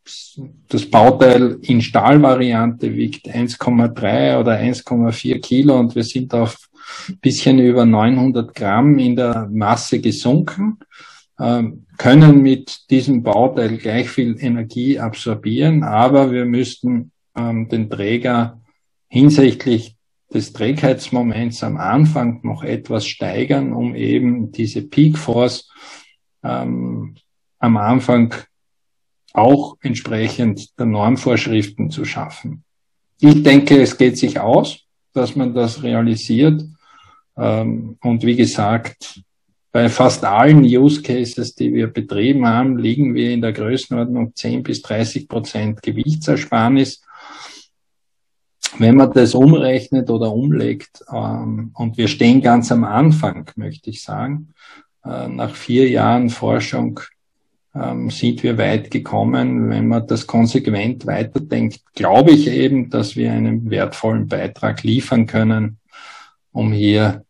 das 0.69 0.85
Bauteil 0.85 1.57
in 1.61 1.81
Stahlvariante 1.81 2.95
wiegt 2.95 3.27
1,3 3.27 4.39
oder 4.39 4.57
1,4 4.57 5.39
Kilo 5.39 5.77
und 5.79 5.95
wir 5.95 6.03
sind 6.03 6.33
auf 6.33 6.69
bisschen 7.21 7.59
über 7.59 7.85
900 7.85 8.53
Gramm 8.55 8.97
in 8.99 9.15
der 9.15 9.47
Masse 9.51 9.99
gesunken, 9.99 10.79
ähm, 11.39 11.85
können 11.97 12.41
mit 12.41 12.89
diesem 12.89 13.23
Bauteil 13.23 13.77
gleich 13.77 14.09
viel 14.09 14.37
Energie 14.39 14.99
absorbieren, 14.99 15.83
aber 15.83 16.31
wir 16.31 16.45
müssten 16.45 17.11
ähm, 17.35 17.67
den 17.69 17.89
Träger 17.89 18.61
hinsichtlich 19.07 19.95
des 20.33 20.53
Trägheitsmoments 20.53 21.63
am 21.63 21.77
Anfang 21.77 22.41
noch 22.43 22.63
etwas 22.63 23.07
steigern, 23.07 23.73
um 23.73 23.95
eben 23.95 24.51
diese 24.51 24.81
Peak 24.81 25.17
Force 25.17 25.69
ähm, 26.43 27.15
am 27.59 27.77
Anfang 27.77 28.33
auch 29.37 29.77
entsprechend 29.81 30.77
der 30.79 30.87
Normvorschriften 30.87 31.91
zu 31.91 32.05
schaffen. 32.05 32.63
Ich 33.19 33.43
denke, 33.43 33.81
es 33.81 33.97
geht 33.97 34.17
sich 34.17 34.39
aus, 34.39 34.79
dass 35.13 35.35
man 35.35 35.53
das 35.53 35.83
realisiert. 35.83 36.63
Ähm, 37.37 37.97
und 38.01 38.23
wie 38.23 38.35
gesagt, 38.35 39.21
bei 39.71 39.89
fast 39.89 40.23
allen 40.23 40.63
Use 40.63 41.01
Cases, 41.01 41.53
die 41.53 41.73
wir 41.73 41.87
betrieben 41.87 42.47
haben, 42.47 42.77
liegen 42.77 43.13
wir 43.13 43.31
in 43.31 43.41
der 43.41 43.53
Größenordnung 43.53 44.35
10 44.35 44.63
bis 44.63 44.81
30 44.81 45.27
Prozent 45.27 45.83
Gewichtsersparnis. 45.83 47.01
Wenn 48.79 48.95
man 48.95 49.11
das 49.13 49.35
umrechnet 49.35 50.09
oder 50.09 50.31
umlegt, 50.31 51.03
ähm, 51.11 51.71
und 51.75 51.97
wir 51.97 52.07
stehen 52.07 52.41
ganz 52.41 52.71
am 52.71 52.83
Anfang, 52.83 53.49
möchte 53.55 53.89
ich 53.89 54.01
sagen, 54.03 54.53
äh, 55.05 55.27
nach 55.27 55.55
vier 55.55 55.89
Jahren 55.89 56.29
Forschung 56.29 56.99
ähm, 57.79 58.09
sind 58.09 58.43
wir 58.43 58.57
weit 58.57 58.91
gekommen. 58.91 59.69
Wenn 59.69 59.87
man 59.87 60.07
das 60.07 60.25
konsequent 60.25 61.05
weiterdenkt, 61.05 61.81
glaube 61.93 62.31
ich 62.31 62.47
eben, 62.47 62.89
dass 62.89 63.15
wir 63.15 63.31
einen 63.31 63.69
wertvollen 63.69 64.27
Beitrag 64.27 64.83
liefern 64.83 65.25
können, 65.25 65.77
um 66.51 66.71
hier 66.71 67.23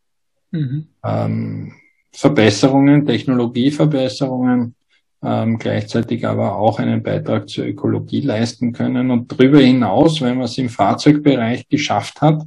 mhm. 0.52 0.88
ähm, 1.04 1.74
Verbesserungen, 2.12 3.06
Technologieverbesserungen, 3.06 4.76
ähm, 5.24 5.58
gleichzeitig 5.58 6.26
aber 6.26 6.56
auch 6.56 6.80
einen 6.80 7.04
Beitrag 7.04 7.50
zur 7.50 7.66
Ökologie 7.66 8.22
leisten 8.22 8.74
können. 8.74 9.12
Und 9.12 9.32
darüber 9.32 9.60
hinaus, 9.60 10.22
wenn 10.22 10.36
man 10.36 10.46
es 10.46 10.58
im 10.58 10.70
Fahrzeugbereich 10.70 11.68
geschafft 11.68 12.22
hat, 12.22 12.44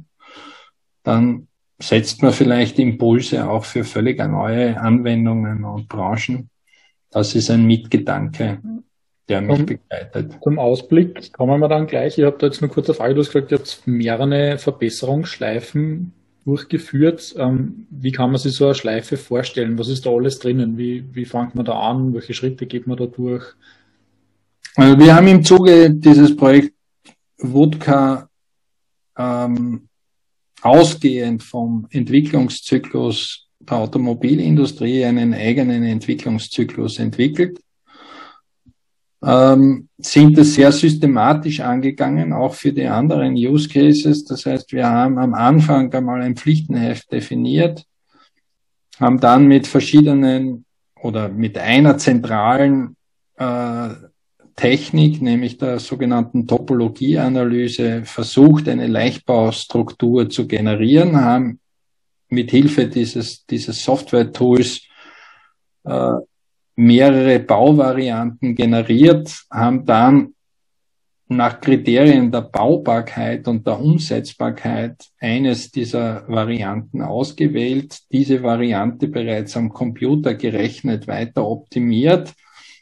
dann 1.03 1.47
setzt 1.79 2.21
man 2.21 2.33
vielleicht 2.33 2.79
Impulse 2.79 3.49
auch 3.49 3.65
für 3.65 3.83
völlig 3.83 4.19
neue 4.19 4.79
Anwendungen 4.79 5.63
und 5.63 5.87
Branchen. 5.87 6.49
Das 7.11 7.35
ist 7.35 7.51
ein 7.51 7.65
Mitgedanke, 7.65 8.59
der 9.27 9.41
mich 9.41 9.57
zum, 9.57 9.65
begleitet. 9.65 10.37
Zum 10.41 10.59
Ausblick 10.59 11.31
kommen 11.33 11.59
wir 11.59 11.67
dann 11.67 11.87
gleich. 11.87 12.17
Ich 12.17 12.23
habe 12.23 12.37
da 12.39 12.47
jetzt 12.47 12.61
nur 12.61 12.71
kurz 12.71 12.89
eine 12.89 12.95
Frage. 12.95 13.13
Du 13.13 13.21
hast 13.21 13.31
gesagt, 13.31 13.51
ihr 13.51 13.57
habt 13.59 13.81
mehrere 13.85 14.57
Verbesserungsschleifen 14.57 16.13
durchgeführt. 16.45 17.35
Ähm, 17.37 17.85
wie 17.89 18.11
kann 18.11 18.31
man 18.31 18.39
sich 18.39 18.53
so 18.53 18.65
eine 18.65 18.75
Schleife 18.75 19.17
vorstellen? 19.17 19.77
Was 19.77 19.89
ist 19.89 20.05
da 20.05 20.09
alles 20.09 20.39
drinnen? 20.39 20.77
Wie, 20.77 21.03
wie 21.13 21.25
fängt 21.25 21.53
man 21.53 21.65
da 21.65 21.79
an? 21.79 22.13
Welche 22.13 22.33
Schritte 22.33 22.65
geht 22.65 22.87
man 22.87 22.97
da 22.97 23.05
durch? 23.05 23.45
Also 24.75 24.97
wir 24.97 25.13
haben 25.13 25.27
im 25.27 25.43
Zuge 25.43 25.91
dieses 25.91 26.35
Projekts 26.35 26.73
Wodka 27.37 28.29
ähm, 29.17 29.89
ausgehend 30.61 31.43
vom 31.43 31.87
Entwicklungszyklus 31.91 33.49
Automobilindustrie 33.67 35.05
einen 35.05 35.33
eigenen 35.33 35.83
Entwicklungszyklus 35.83 36.99
entwickelt, 36.99 37.59
ähm, 39.23 39.87
sind 39.97 40.37
es 40.37 40.55
sehr 40.55 40.71
systematisch 40.71 41.59
angegangen, 41.59 42.33
auch 42.33 42.55
für 42.55 42.73
die 42.73 42.87
anderen 42.87 43.35
Use 43.35 43.69
Cases. 43.69 44.25
Das 44.25 44.45
heißt, 44.45 44.71
wir 44.73 44.87
haben 44.87 45.17
am 45.19 45.33
Anfang 45.33 45.93
einmal 45.93 46.21
ein 46.21 46.35
Pflichtenheft 46.35 47.11
definiert, 47.11 47.85
haben 48.99 49.19
dann 49.19 49.47
mit 49.47 49.67
verschiedenen 49.67 50.65
oder 51.01 51.29
mit 51.29 51.57
einer 51.57 51.97
zentralen 51.97 52.95
äh, 53.37 53.89
Technik, 54.55 55.21
nämlich 55.21 55.57
der 55.57 55.79
sogenannten 55.79 56.45
Topologieanalyse, 56.45 58.03
versucht, 58.05 58.67
eine 58.67 58.87
Leichtbaustruktur 58.87 60.29
zu 60.29 60.47
generieren, 60.47 61.21
haben 61.21 61.60
mit 62.31 62.51
Hilfe 62.51 62.87
dieses, 62.87 63.45
dieses 63.45 63.83
Software-Tools 63.83 64.81
äh, 65.83 66.13
mehrere 66.75 67.39
Bauvarianten 67.39 68.55
generiert, 68.55 69.43
haben 69.51 69.85
dann 69.85 70.33
nach 71.27 71.61
Kriterien 71.61 72.31
der 72.31 72.41
Baubarkeit 72.41 73.47
und 73.47 73.65
der 73.65 73.79
Umsetzbarkeit 73.79 75.05
eines 75.19 75.71
dieser 75.71 76.27
Varianten 76.27 77.01
ausgewählt, 77.01 77.99
diese 78.11 78.43
Variante 78.43 79.07
bereits 79.07 79.55
am 79.55 79.69
Computer 79.69 80.33
gerechnet, 80.33 81.07
weiter 81.07 81.47
optimiert 81.47 82.33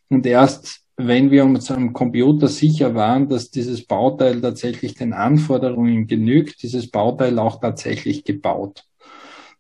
und 0.10 0.26
erst 0.26 0.82
wenn 1.02 1.32
wir 1.32 1.46
uns 1.46 1.72
am 1.72 1.94
Computer 1.94 2.50
sicher 2.50 2.94
waren, 2.94 3.30
dass 3.30 3.52
dieses 3.52 3.86
Bauteil 3.86 4.42
tatsächlich 4.42 4.96
den 4.96 5.14
Anforderungen 5.14 6.08
genügt, 6.08 6.62
dieses 6.62 6.92
Bauteil 6.92 7.40
auch 7.40 7.62
tatsächlich 7.62 8.26
gebaut. 8.26 8.84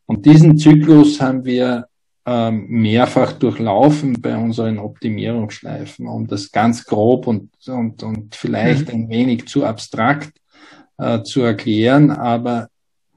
Und 0.10 0.26
diesen 0.26 0.58
Zyklus 0.58 1.22
haben 1.22 1.46
wir 1.46 1.86
ähm, 2.26 2.66
mehrfach 2.68 3.34
durchlaufen 3.34 4.20
bei 4.20 4.36
unseren 4.36 4.80
Optimierungsschleifen, 4.80 6.08
um 6.08 6.26
das 6.26 6.52
ganz 6.52 6.84
grob 6.84 7.28
und, 7.28 7.52
und, 7.68 8.02
und 8.02 8.34
vielleicht 8.34 8.88
mhm. 8.88 9.04
ein 9.04 9.10
wenig 9.10 9.48
zu 9.48 9.64
abstrakt 9.64 10.32
äh, 10.98 11.22
zu 11.22 11.42
erklären. 11.42 12.10
Aber 12.10 12.70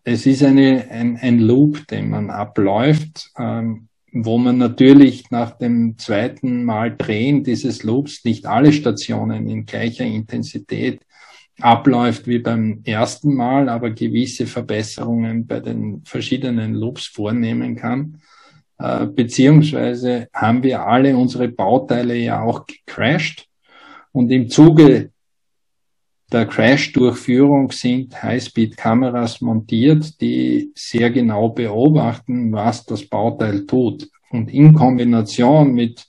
es 0.05 0.27
ist 0.27 0.43
eine, 0.43 0.91
ein, 0.91 1.17
ein 1.17 1.39
Loop, 1.39 1.87
den 1.87 2.11
man 2.11 2.29
abläuft. 2.29 3.31
Ähm, 3.39 3.89
wo 4.15 4.37
man 4.37 4.59
natürlich 4.59 5.31
nach 5.31 5.53
dem 5.53 5.97
zweiten 5.97 6.65
Mal 6.65 6.95
Drehen 6.95 7.43
dieses 7.43 7.85
Loops 7.85 8.23
nicht 8.27 8.45
alle 8.45 8.71
Stationen 8.71 9.49
in 9.49 9.65
gleicher 9.65 10.05
Intensität 10.05 11.01
abläuft 11.61 12.27
wie 12.27 12.39
beim 12.39 12.81
ersten 12.85 13.35
Mal, 13.35 13.69
aber 13.69 13.91
gewisse 13.91 14.47
Verbesserungen 14.47 15.47
bei 15.47 15.61
den 15.61 16.03
verschiedenen 16.05 16.75
Loops 16.75 17.07
vornehmen 17.07 17.77
kann. 17.77 18.21
Äh, 18.79 19.07
beziehungsweise 19.07 20.29
haben 20.33 20.63
wir 20.63 20.87
alle 20.87 21.17
unsere 21.17 21.49
Bauteile 21.49 22.17
ja 22.17 22.43
auch 22.43 22.67
gecrashed 22.67 23.47
und 24.13 24.31
im 24.31 24.49
Zuge 24.49 25.11
der 26.33 26.47
Crash-Durchführung 26.47 27.71
sind 27.73 28.23
Highspeed-Kameras 28.23 29.43
montiert, 29.43 30.19
die 30.21 30.73
sehr 30.75 31.11
genau 31.11 31.51
beobachten, 31.51 32.53
was 32.53 32.87
das 32.87 33.05
Bauteil 33.05 33.67
tut. 33.67 34.09
Und 34.31 34.51
in 34.51 34.73
Kombination 34.73 35.75
mit 35.75 36.07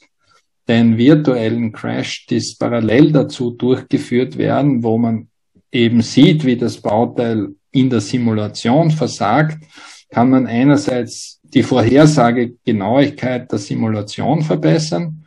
den 0.70 0.98
virtuellen 0.98 1.74
Crash, 1.74 2.26
die 2.28 2.42
parallel 2.58 3.12
dazu 3.12 3.52
durchgeführt 3.52 4.38
werden, 4.38 4.82
wo 4.82 4.98
man 4.98 5.28
eben 5.74 6.02
sieht, 6.02 6.46
wie 6.46 6.58
das 6.58 6.78
Bauteil 6.78 7.50
in 7.72 7.90
der 7.90 8.02
Simulation 8.02 8.92
versagt, 8.92 9.64
kann 10.10 10.30
man 10.30 10.48
einerseits 10.48 11.40
die 11.44 11.64
Vorhersagegenauigkeit 11.64 13.52
der 13.52 13.60
Simulation 13.60 14.42
verbessern 14.42 15.24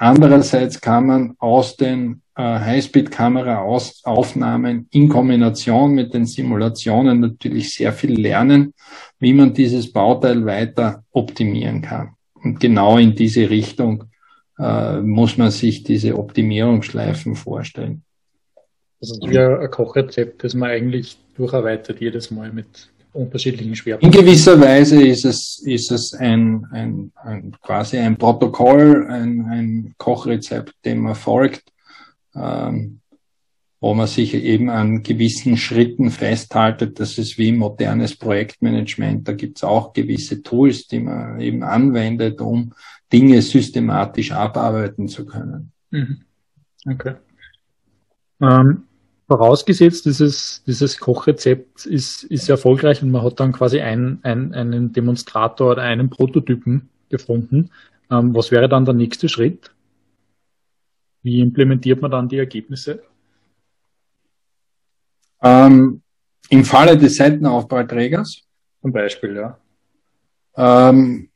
andererseits 0.00 0.80
kann 0.80 1.06
man 1.06 1.34
aus 1.38 1.76
den 1.76 2.22
äh, 2.34 2.42
Highspeed-Kamera-Aufnahmen 2.42 4.88
in 4.90 5.08
Kombination 5.10 5.92
mit 5.92 6.14
den 6.14 6.26
Simulationen 6.26 7.20
natürlich 7.20 7.74
sehr 7.74 7.92
viel 7.92 8.18
lernen, 8.18 8.72
wie 9.18 9.34
man 9.34 9.52
dieses 9.52 9.92
Bauteil 9.92 10.46
weiter 10.46 11.04
optimieren 11.12 11.82
kann. 11.82 12.14
Und 12.34 12.60
genau 12.60 12.96
in 12.96 13.14
diese 13.14 13.50
Richtung 13.50 14.04
äh, 14.58 15.00
muss 15.00 15.36
man 15.36 15.50
sich 15.50 15.82
diese 15.82 16.16
Optimierungsschleifen 16.18 17.34
vorstellen. 17.34 18.02
Das 19.00 19.12
ist 19.12 19.24
ja 19.24 19.58
ein 19.58 19.70
Kochrezept, 19.70 20.44
das 20.44 20.54
man 20.54 20.70
eigentlich 20.70 21.16
durcharbeitet 21.34 22.00
jedes 22.00 22.30
Mal 22.30 22.52
mit 22.52 22.90
unterschiedlichen 23.12 23.74
Schwerpunkten. 23.74 24.20
In 24.20 24.26
gewisser 24.26 24.60
Weise 24.60 25.02
ist 25.02 25.24
es, 25.24 25.62
ist 25.64 25.90
es 25.90 26.12
ein, 26.14 26.66
ein, 26.70 27.12
ein 27.16 27.56
quasi 27.62 27.96
ein 27.96 28.18
Protokoll, 28.18 29.06
ein, 29.08 29.46
ein 29.46 29.94
Kochrezept, 29.96 30.74
dem 30.84 30.98
man 30.98 31.14
folgt, 31.14 31.64
ähm, 32.34 33.00
wo 33.80 33.94
man 33.94 34.06
sich 34.06 34.34
eben 34.34 34.68
an 34.68 35.02
gewissen 35.02 35.56
Schritten 35.56 36.10
festhaltet. 36.10 37.00
Das 37.00 37.16
ist 37.16 37.38
wie 37.38 37.52
modernes 37.52 38.16
Projektmanagement. 38.16 39.26
Da 39.26 39.32
gibt 39.32 39.56
es 39.56 39.64
auch 39.64 39.94
gewisse 39.94 40.42
Tools, 40.42 40.86
die 40.86 41.00
man 41.00 41.40
eben 41.40 41.62
anwendet, 41.62 42.42
um 42.42 42.74
Dinge 43.10 43.40
systematisch 43.40 44.32
abarbeiten 44.32 45.08
zu 45.08 45.24
können. 45.24 45.72
Mhm. 45.90 46.20
Okay. 46.86 47.14
Ähm, 48.42 48.84
vorausgesetzt, 49.30 50.06
dieses, 50.06 50.64
dieses 50.66 50.98
Kochrezept 50.98 51.86
ist, 51.86 52.24
ist 52.24 52.48
erfolgreich 52.48 53.00
und 53.00 53.12
man 53.12 53.22
hat 53.22 53.38
dann 53.38 53.52
quasi 53.52 53.80
ein, 53.80 54.18
ein, 54.24 54.52
einen 54.52 54.92
Demonstrator 54.92 55.70
oder 55.70 55.82
einen 55.82 56.10
Prototypen 56.10 56.88
gefunden. 57.10 57.70
Ähm, 58.10 58.34
was 58.34 58.50
wäre 58.50 58.68
dann 58.68 58.84
der 58.84 58.94
nächste 58.94 59.28
Schritt? 59.28 59.70
Wie 61.22 61.38
implementiert 61.38 62.02
man 62.02 62.10
dann 62.10 62.28
die 62.28 62.38
Ergebnisse? 62.38 63.04
Ähm, 65.40 66.02
Im 66.48 66.64
Falle 66.64 66.98
des 66.98 67.14
Seitenaufbauträgers. 67.14 68.42
Zum 68.82 68.92
Beispiel, 68.92 69.36
ja. 69.36 69.58
Ähm, 70.56 71.29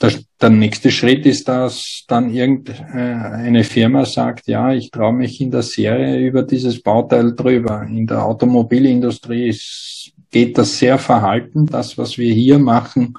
der, 0.00 0.12
der 0.40 0.50
nächste 0.50 0.90
Schritt 0.90 1.26
ist, 1.26 1.48
dass 1.48 2.04
dann 2.08 2.30
irgendeine 2.30 3.64
Firma 3.64 4.04
sagt, 4.04 4.46
ja, 4.46 4.72
ich 4.72 4.90
traue 4.90 5.12
mich 5.12 5.40
in 5.40 5.50
der 5.50 5.62
Serie 5.62 6.26
über 6.26 6.42
dieses 6.42 6.82
Bauteil 6.82 7.34
drüber. 7.34 7.82
In 7.82 8.06
der 8.06 8.24
Automobilindustrie 8.24 9.48
ist, 9.48 10.12
geht 10.30 10.56
das 10.56 10.78
sehr 10.78 10.98
verhalten. 10.98 11.66
Das, 11.66 11.98
was 11.98 12.16
wir 12.16 12.32
hier 12.32 12.58
machen, 12.58 13.14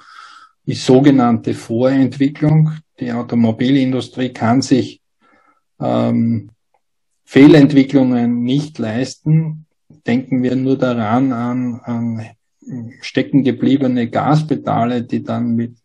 ist 0.66 0.86
sogenannte 0.86 1.54
Vorentwicklung. 1.54 2.72
Die 3.00 3.12
Automobilindustrie 3.12 4.30
kann 4.30 4.62
sich 4.62 5.02
ähm, 5.80 6.50
Fehlentwicklungen 7.24 8.44
nicht 8.44 8.80
leisten. 8.80 9.66
Denken 10.08 10.42
wir 10.42 10.56
nur 10.56 10.78
daran 10.78 11.32
an, 11.32 11.80
an 11.84 12.26
stecken 13.02 13.44
gebliebene 13.44 14.10
Gaspedale, 14.10 15.04
die 15.04 15.24
dann 15.24 15.56
mit 15.56 15.76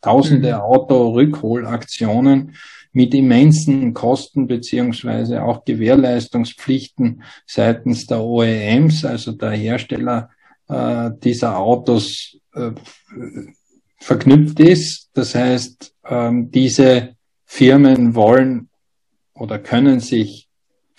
tausende 0.00 0.54
mhm. 0.54 0.60
Auto-Rückholaktionen 0.60 2.54
mit 2.92 3.14
immensen 3.14 3.94
Kosten 3.94 4.46
beziehungsweise 4.46 5.42
auch 5.44 5.64
Gewährleistungspflichten 5.64 7.22
seitens 7.46 8.06
der 8.06 8.20
OEMs, 8.20 9.04
also 9.04 9.32
der 9.32 9.52
Hersteller 9.52 10.30
äh, 10.68 11.10
dieser 11.22 11.58
Autos, 11.58 12.36
äh, 12.54 12.72
verknüpft 14.00 14.58
ist. 14.60 15.10
Das 15.12 15.34
heißt, 15.34 15.94
ähm, 16.08 16.50
diese 16.50 17.14
Firmen 17.44 18.14
wollen 18.14 18.68
oder 19.34 19.58
können 19.58 20.00
sich 20.00 20.49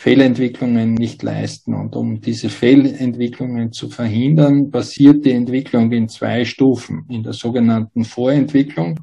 Fehlentwicklungen 0.02 0.96
nicht 0.96 1.22
leisten. 1.22 1.76
Und 1.76 1.96
um 1.96 2.22
diese 2.22 2.50
Fehlentwicklungen 2.50 3.72
zu 3.72 3.88
verhindern, 3.88 4.72
basiert 4.72 5.26
die 5.26 5.32
Entwicklung 5.32 5.92
in 5.92 6.10
zwei 6.10 6.44
Stufen. 6.44 7.06
In 7.08 7.22
der 7.22 7.34
sogenannten 7.34 8.04
Vorentwicklung, 8.04 9.02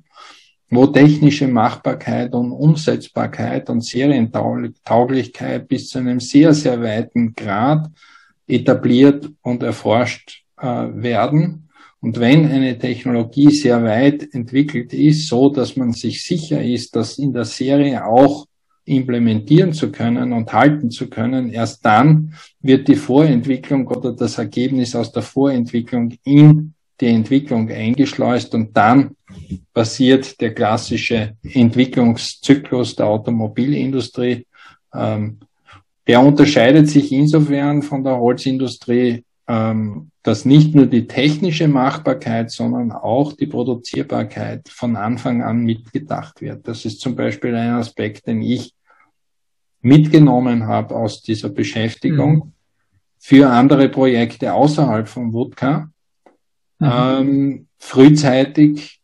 wo 0.70 0.88
technische 0.88 1.46
Machbarkeit 1.46 2.34
und 2.34 2.50
Umsetzbarkeit 2.50 3.70
und 3.70 3.84
Serientauglichkeit 3.84 5.68
bis 5.68 5.88
zu 5.88 6.00
einem 6.00 6.18
sehr, 6.18 6.52
sehr 6.52 6.82
weiten 6.82 7.32
Grad 7.32 7.88
etabliert 8.48 9.30
und 9.42 9.62
erforscht 9.62 10.42
äh, 10.60 10.66
werden. 10.66 11.68
Und 12.00 12.18
wenn 12.18 12.50
eine 12.50 12.76
Technologie 12.76 13.52
sehr 13.52 13.84
weit 13.84 14.34
entwickelt 14.34 14.92
ist, 14.92 15.28
so 15.28 15.48
dass 15.48 15.76
man 15.76 15.92
sich 15.92 16.24
sicher 16.24 16.60
ist, 16.60 16.96
dass 16.96 17.18
in 17.18 17.32
der 17.32 17.44
Serie 17.44 18.04
auch 18.04 18.48
implementieren 18.88 19.72
zu 19.72 19.92
können 19.92 20.32
und 20.32 20.52
halten 20.52 20.90
zu 20.90 21.08
können, 21.08 21.50
erst 21.50 21.84
dann 21.84 22.34
wird 22.60 22.88
die 22.88 22.96
Vorentwicklung 22.96 23.86
oder 23.86 24.12
das 24.12 24.38
Ergebnis 24.38 24.96
aus 24.96 25.12
der 25.12 25.22
Vorentwicklung 25.22 26.14
in 26.24 26.74
die 27.00 27.06
Entwicklung 27.06 27.70
eingeschleust 27.70 28.54
und 28.54 28.76
dann 28.76 29.16
passiert 29.72 30.40
der 30.40 30.54
klassische 30.54 31.36
Entwicklungszyklus 31.42 32.96
der 32.96 33.06
Automobilindustrie. 33.06 34.46
Ähm, 34.92 35.38
der 36.06 36.20
unterscheidet 36.20 36.88
sich 36.88 37.12
insofern 37.12 37.82
von 37.82 38.02
der 38.02 38.18
Holzindustrie, 38.18 39.24
ähm, 39.46 40.10
dass 40.22 40.44
nicht 40.44 40.74
nur 40.74 40.86
die 40.86 41.06
technische 41.06 41.68
Machbarkeit, 41.68 42.50
sondern 42.50 42.92
auch 42.92 43.32
die 43.34 43.46
Produzierbarkeit 43.46 44.68
von 44.68 44.96
Anfang 44.96 45.42
an 45.42 45.64
mitgedacht 45.64 46.40
wird. 46.40 46.66
Das 46.66 46.84
ist 46.84 47.00
zum 47.00 47.14
Beispiel 47.14 47.54
ein 47.54 47.74
Aspekt, 47.74 48.26
den 48.26 48.42
ich 48.42 48.74
mitgenommen 49.88 50.66
habe 50.66 50.94
aus 50.94 51.22
dieser 51.22 51.48
Beschäftigung 51.48 52.34
mhm. 52.34 52.52
für 53.18 53.50
andere 53.50 53.88
Projekte 53.88 54.52
außerhalb 54.52 55.08
von 55.08 55.32
Wodka. 55.32 55.90
Mhm. 56.78 56.90
Ähm, 56.92 57.66
frühzeitig, 57.78 59.00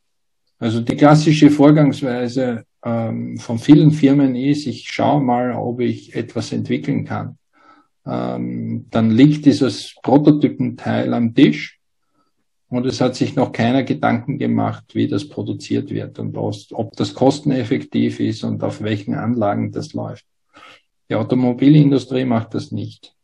also 0.58 0.80
die 0.80 0.96
klassische 0.96 1.50
Vorgangsweise 1.50 2.64
ähm, 2.84 3.38
von 3.38 3.58
vielen 3.58 3.90
Firmen 3.90 4.36
ist, 4.36 4.66
ich 4.66 4.88
schaue 4.88 5.22
mal, 5.22 5.52
ob 5.52 5.80
ich 5.80 6.14
etwas 6.14 6.52
entwickeln 6.52 7.04
kann. 7.04 7.38
Ähm, 8.06 8.86
dann 8.90 9.10
liegt 9.10 9.46
dieses 9.46 9.94
Prototypenteil 10.02 11.14
am 11.14 11.34
Tisch 11.34 11.80
und 12.68 12.86
es 12.86 13.00
hat 13.00 13.14
sich 13.14 13.34
noch 13.34 13.52
keiner 13.52 13.82
Gedanken 13.82 14.38
gemacht, 14.38 14.94
wie 14.94 15.08
das 15.08 15.28
produziert 15.28 15.90
wird 15.90 16.18
und 16.18 16.36
ob 16.36 16.96
das 16.96 17.14
kosteneffektiv 17.14 18.20
ist 18.20 18.44
und 18.44 18.62
auf 18.62 18.82
welchen 18.82 19.14
Anlagen 19.14 19.72
das 19.72 19.94
läuft. 19.94 20.26
Die 21.08 21.14
Automobilindustrie 21.14 22.24
macht 22.24 22.54
das 22.54 22.72
nicht. 22.72 23.14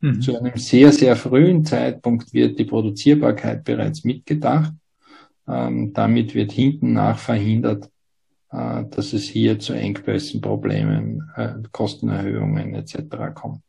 Mhm. 0.00 0.20
Zu 0.20 0.38
einem 0.38 0.56
sehr, 0.56 0.92
sehr 0.92 1.16
frühen 1.16 1.64
Zeitpunkt 1.64 2.32
wird 2.32 2.58
die 2.58 2.64
Produzierbarkeit 2.64 3.64
bereits 3.64 4.04
mitgedacht. 4.04 4.72
Ähm, 5.46 5.92
damit 5.92 6.34
wird 6.34 6.52
hinten 6.52 6.92
nach 6.94 7.18
verhindert, 7.18 7.90
äh, 8.52 8.84
dass 8.90 9.12
es 9.12 9.24
hier 9.24 9.58
zu 9.58 9.72
Engpässen, 9.72 10.40
Problemen, 10.40 11.30
äh, 11.36 11.54
Kostenerhöhungen 11.72 12.74
etc. 12.74 13.34
kommt. 13.34 13.60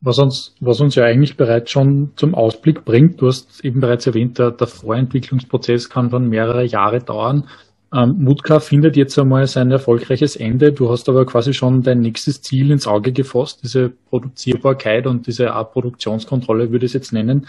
Was 0.00 0.18
uns, 0.18 0.54
was 0.60 0.80
uns 0.80 0.94
ja 0.94 1.04
eigentlich 1.04 1.36
bereits 1.36 1.70
schon 1.70 2.12
zum 2.16 2.34
Ausblick 2.34 2.84
bringt, 2.84 3.20
du 3.20 3.28
hast 3.28 3.64
eben 3.64 3.80
bereits 3.80 4.06
erwähnt, 4.06 4.38
der, 4.38 4.50
der 4.50 4.66
Vorentwicklungsprozess 4.66 5.88
kann 5.88 6.10
dann 6.10 6.28
mehrere 6.28 6.64
Jahre 6.64 7.00
dauern. 7.00 7.48
Ähm, 7.94 8.16
Mutka 8.18 8.58
findet 8.60 8.96
jetzt 8.96 9.18
einmal 9.18 9.46
sein 9.46 9.70
erfolgreiches 9.70 10.36
Ende. 10.36 10.72
Du 10.72 10.90
hast 10.90 11.08
aber 11.08 11.24
quasi 11.24 11.54
schon 11.54 11.82
dein 11.82 12.00
nächstes 12.00 12.42
Ziel 12.42 12.70
ins 12.70 12.86
Auge 12.86 13.12
gefasst, 13.12 13.60
diese 13.62 13.90
Produzierbarkeit 13.90 15.06
und 15.06 15.26
diese 15.26 15.52
Art 15.52 15.72
Produktionskontrolle 15.72 16.72
würde 16.72 16.86
ich 16.86 16.90
es 16.90 16.94
jetzt 16.94 17.12
nennen. 17.12 17.46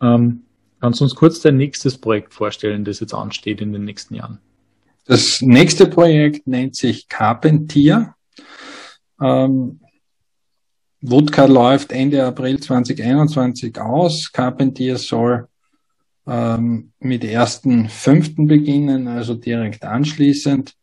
Ähm, 0.00 0.42
kannst 0.80 1.00
du 1.00 1.04
uns 1.04 1.14
kurz 1.14 1.40
dein 1.40 1.56
nächstes 1.56 1.98
Projekt 1.98 2.34
vorstellen, 2.34 2.84
das 2.84 3.00
jetzt 3.00 3.14
ansteht 3.14 3.60
in 3.60 3.72
den 3.72 3.84
nächsten 3.84 4.14
Jahren? 4.14 4.38
Das 5.06 5.40
nächste 5.42 5.86
Projekt 5.86 6.46
nennt 6.46 6.76
sich 6.76 7.08
Carpentier. 7.08 8.14
Ähm, 9.20 9.80
Wodka 11.02 11.46
läuft 11.46 11.92
Ende 11.92 12.24
April 12.24 12.60
2021 12.60 13.80
aus. 13.80 14.30
Carpentier 14.32 14.98
soll 14.98 15.48
ähm, 16.26 16.92
mit 16.98 17.24
ersten 17.24 17.88
fünften 17.88 18.46
beginnen, 18.46 19.08
also 19.08 19.34
direkt 19.34 19.84
anschließend. 19.84 20.74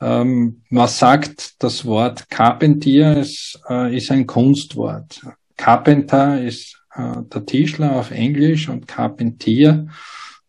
Ähm, 0.00 0.62
was 0.70 0.98
sagt 0.98 1.62
das 1.62 1.84
Wort 1.84 2.30
Carpentier? 2.30 3.16
Es 3.16 3.60
äh, 3.68 3.96
ist 3.96 4.10
ein 4.10 4.26
Kunstwort. 4.26 5.20
Carpenter 5.56 6.40
ist 6.40 6.80
äh, 6.94 7.22
der 7.32 7.44
Tischler 7.44 7.96
auf 7.96 8.10
Englisch 8.10 8.68
und 8.68 8.86
Carpentier 8.86 9.88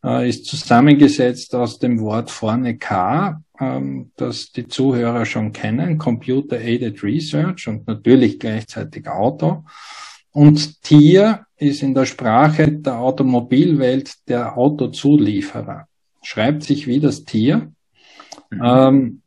äh, 0.03 0.29
ist 0.29 0.45
zusammengesetzt 0.45 1.55
aus 1.55 1.79
dem 1.79 1.99
Wort 1.99 2.29
vorne 2.31 2.77
K, 2.77 3.41
ähm, 3.59 4.11
das 4.15 4.51
die 4.51 4.67
Zuhörer 4.67 5.25
schon 5.25 5.51
kennen, 5.51 5.97
Computer 5.97 6.59
Aided 6.59 7.03
Research 7.03 7.67
und 7.67 7.87
natürlich 7.87 8.39
gleichzeitig 8.39 9.07
Auto. 9.07 9.63
Und 10.31 10.81
Tier 10.81 11.45
ist 11.57 11.83
in 11.83 11.93
der 11.93 12.05
Sprache 12.05 12.71
der 12.71 12.99
Automobilwelt 12.99 14.27
der 14.27 14.57
Autozulieferer. 14.57 15.87
Schreibt 16.21 16.63
sich 16.63 16.87
wie 16.87 16.99
das 16.99 17.25
Tier. 17.25 17.71
Mhm. 18.51 18.61
Ähm, 18.63 19.21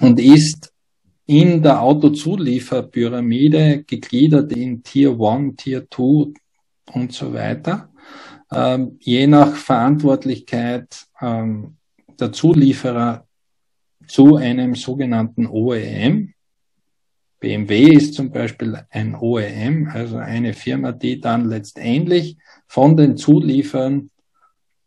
und 0.00 0.20
ist 0.20 0.72
in 1.26 1.62
der 1.62 1.82
Autozulieferpyramide 1.82 3.84
gegliedert 3.84 4.52
in 4.52 4.82
Tier 4.82 5.18
1, 5.20 5.56
Tier 5.56 5.86
2 5.90 6.32
und 6.94 7.12
so 7.12 7.34
weiter. 7.34 7.90
Ähm, 8.50 8.96
je 9.00 9.26
nach 9.26 9.54
Verantwortlichkeit 9.54 11.06
ähm, 11.20 11.76
der 12.18 12.32
Zulieferer 12.32 13.26
zu 14.06 14.36
einem 14.36 14.74
sogenannten 14.74 15.46
OEM. 15.46 16.32
BMW 17.40 17.92
ist 17.92 18.14
zum 18.14 18.30
Beispiel 18.30 18.78
ein 18.90 19.14
OEM, 19.14 19.90
also 19.92 20.16
eine 20.16 20.54
Firma, 20.54 20.92
die 20.92 21.20
dann 21.20 21.48
letztendlich 21.48 22.36
von 22.66 22.96
den 22.96 23.16
Zulieferern 23.16 24.10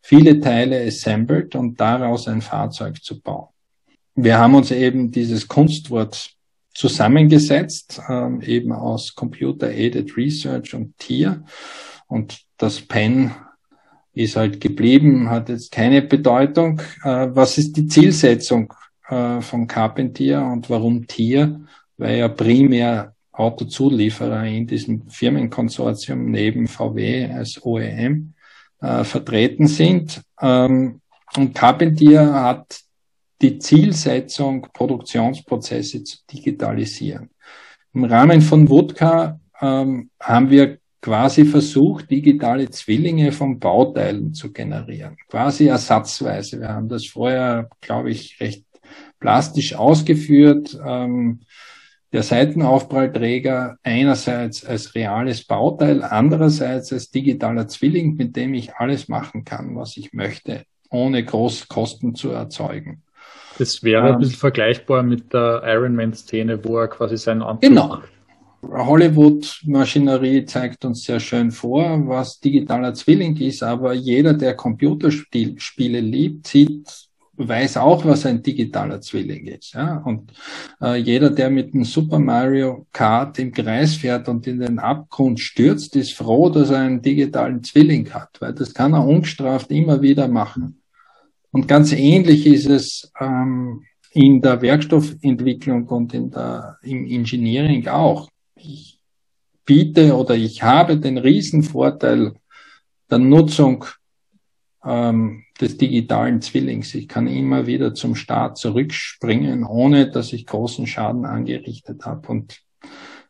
viele 0.02 0.40
Teile 0.40 0.86
assembled 0.86 1.56
und 1.56 1.80
daraus 1.80 2.28
ein 2.28 2.42
Fahrzeug 2.42 3.04
zu 3.04 3.22
bauen 3.22 3.52
wir 4.16 4.38
haben 4.38 4.56
uns 4.56 4.72
eben 4.72 5.12
dieses 5.12 5.48
Kunstwort 5.48 6.32
zusammengesetzt, 6.74 8.02
ähm, 8.10 8.42
eben 8.42 8.72
aus 8.72 9.16
Computer-Aided 9.16 10.16
Research 10.16 10.74
und 10.74 10.98
Tier. 10.98 11.44
Und 12.08 12.42
das 12.58 12.82
Pen 12.82 13.32
ist 14.14 14.36
halt 14.36 14.62
geblieben, 14.62 15.30
hat 15.30 15.50
jetzt 15.50 15.72
keine 15.72 16.02
Bedeutung. 16.02 16.82
Äh, 17.04 17.28
was 17.32 17.58
ist 17.58 17.76
die 17.78 17.88
Zielsetzung 17.88 18.74
äh, 19.10 19.42
von 19.42 19.68
Carpentier 19.68 20.42
und 20.42 20.70
warum 20.70 21.08
Tier? 21.08 21.62
Weil 22.02 22.18
ja 22.18 22.28
primär 22.28 23.14
Autozulieferer 23.32 24.46
in 24.46 24.66
diesem 24.66 25.08
Firmenkonsortium 25.08 26.32
neben 26.32 26.68
VW 26.68 27.32
als 27.32 27.64
OEM 27.64 28.34
äh, 28.82 29.04
vertreten 29.04 29.68
sind. 29.68 30.22
Ähm, 30.42 31.00
und 31.38 31.54
Carpentier 31.54 32.34
hat 32.34 32.82
die 33.40 33.60
Zielsetzung, 33.60 34.68
Produktionsprozesse 34.74 36.04
zu 36.04 36.18
digitalisieren. 36.32 37.30
Im 37.94 38.06
Rahmen 38.06 38.42
von 38.42 38.68
Wodka 38.68 39.40
ähm, 39.62 40.10
haben 40.20 40.50
wir 40.50 40.80
quasi 41.02 41.46
versucht, 41.46 42.10
digitale 42.10 42.68
Zwillinge 42.72 43.32
von 43.32 43.60
Bauteilen 43.60 44.34
zu 44.34 44.52
generieren, 44.52 45.18
quasi 45.30 45.68
ersatzweise. 45.68 46.60
Wir 46.60 46.70
haben 46.70 46.90
das 46.90 47.06
vorher, 47.06 47.70
glaube 47.80 48.10
ich, 48.10 48.40
recht 48.40 48.66
plastisch 49.20 49.76
ausgeführt. 49.76 50.78
Ähm, 50.86 51.42
der 52.14 52.24
Seitenaufprallträger 52.24 53.78
einerseits 53.84 54.66
als 54.66 54.96
reales 54.96 55.46
Bauteil, 55.46 56.04
andererseits 56.04 56.92
als 56.92 57.10
digitaler 57.10 57.68
Zwilling, 57.68 58.16
mit 58.16 58.36
dem 58.36 58.54
ich 58.54 58.76
alles 58.76 59.08
machen 59.08 59.46
kann, 59.46 59.76
was 59.76 59.96
ich 59.98 60.12
möchte, 60.14 60.66
ohne 60.90 61.24
große 61.24 61.68
Kosten 61.68 62.16
zu 62.16 62.32
erzeugen. 62.32 63.04
Das 63.58 63.84
wäre 63.84 64.10
ähm, 64.10 64.16
ein 64.16 64.20
bisschen 64.20 64.40
vergleichbar 64.40 65.04
mit 65.04 65.34
der 65.34 65.62
Ironman-Szene, 65.66 66.64
wo 66.64 66.80
er 66.80 66.88
quasi 66.88 67.18
seinen 67.18 67.44
Anzug 67.44 67.62
Genau. 67.62 68.00
Hollywood-Maschinerie 68.64 70.46
zeigt 70.46 70.86
uns 70.86 71.04
sehr 71.04 71.20
schön 71.20 71.52
vor, 71.52 72.08
was 72.08 72.40
digitaler 72.40 72.94
Zwilling 72.94 73.36
ist, 73.38 73.64
aber 73.64 73.94
jeder, 73.94 74.34
der 74.34 74.56
Computerspiele 74.56 76.00
liebt, 76.00 76.48
sieht, 76.48 77.10
weiß 77.48 77.78
auch, 77.78 78.06
was 78.06 78.26
ein 78.26 78.42
digitaler 78.42 79.02
Zwilling 79.02 79.48
ist. 79.48 79.74
Ja? 79.74 79.98
Und 79.98 80.32
äh, 80.82 80.96
jeder, 80.96 81.30
der 81.30 81.50
mit 81.50 81.74
einem 81.74 81.84
Super 81.84 82.20
Mario 82.20 82.88
Kart 82.92 83.40
im 83.40 83.52
Kreis 83.52 83.96
fährt 83.96 84.28
und 84.28 84.48
in 84.48 84.60
den 84.60 84.80
Abgrund 84.80 85.40
stürzt, 85.40 85.96
ist 85.96 86.14
froh, 86.14 86.50
dass 86.50 86.70
er 86.70 86.80
einen 86.80 87.02
digitalen 87.02 87.64
Zwilling 87.64 88.10
hat, 88.14 88.30
weil 88.40 88.54
das 88.54 88.74
kann 88.74 88.94
er 88.94 89.06
ungestraft 89.06 89.72
immer 89.72 90.02
wieder 90.02 90.28
machen. 90.28 90.82
Und 91.52 91.68
ganz 91.68 91.92
ähnlich 91.92 92.46
ist 92.46 92.68
es 92.68 93.12
ähm, 93.20 93.84
in 94.12 94.42
der 94.42 94.62
Werkstoffentwicklung 94.62 95.88
und 95.88 96.14
in 96.14 96.32
der, 96.32 96.78
im 96.84 97.06
Engineering 97.06 97.88
auch. 97.88 98.30
Ich 98.56 99.00
biete 99.66 100.16
oder 100.16 100.36
ich 100.36 100.64
habe 100.64 100.98
den 100.98 101.18
Riesenvorteil 101.18 102.34
der 103.10 103.20
Nutzung 103.20 103.86
ähm, 104.86 105.44
des 105.60 105.78
digitalen 105.78 106.42
Zwillings. 106.42 106.96
Ich 106.96 107.08
kann 107.08 107.28
immer 107.28 107.68
wieder 107.68 107.94
zum 107.94 108.16
Start 108.16 108.58
zurückspringen, 108.58 109.64
ohne 109.64 110.10
dass 110.10 110.34
ich 110.34 110.46
großen 110.46 110.88
Schaden 110.88 111.26
angerichtet 111.26 112.06
habe. 112.06 112.28
Und 112.28 112.62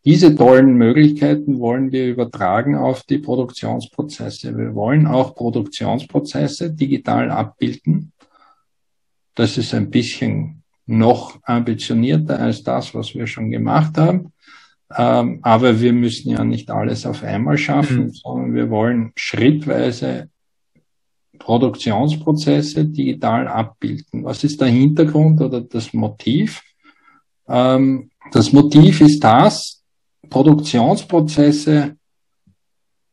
diese 0.03 0.33
tollen 0.35 0.75
Möglichkeiten 0.75 1.59
wollen 1.59 1.91
wir 1.91 2.07
übertragen 2.07 2.75
auf 2.75 3.03
die 3.03 3.19
Produktionsprozesse. 3.19 4.57
Wir 4.57 4.73
wollen 4.73 5.05
auch 5.05 5.35
Produktionsprozesse 5.35 6.71
digital 6.71 7.29
abbilden. 7.29 8.11
Das 9.35 9.57
ist 9.57 9.73
ein 9.73 9.91
bisschen 9.91 10.63
noch 10.87 11.39
ambitionierter 11.43 12.39
als 12.39 12.63
das, 12.63 12.95
was 12.95 13.13
wir 13.13 13.27
schon 13.27 13.51
gemacht 13.51 13.97
haben. 13.97 14.33
Ähm, 14.97 15.39
aber 15.43 15.79
wir 15.79 15.93
müssen 15.93 16.31
ja 16.31 16.43
nicht 16.43 16.71
alles 16.71 17.05
auf 17.05 17.23
einmal 17.23 17.57
schaffen, 17.57 18.05
mhm. 18.05 18.11
sondern 18.11 18.55
wir 18.55 18.69
wollen 18.69 19.11
schrittweise 19.15 20.30
Produktionsprozesse 21.41 22.85
digital 22.85 23.47
abbilden. 23.47 24.23
Was 24.23 24.43
ist 24.43 24.61
der 24.61 24.67
Hintergrund 24.67 25.41
oder 25.41 25.61
das 25.61 25.93
Motiv? 25.93 26.61
Ähm, 27.47 28.11
das 28.31 28.53
Motiv 28.53 29.01
ist 29.01 29.23
das, 29.23 29.81
Produktionsprozesse 30.29 31.95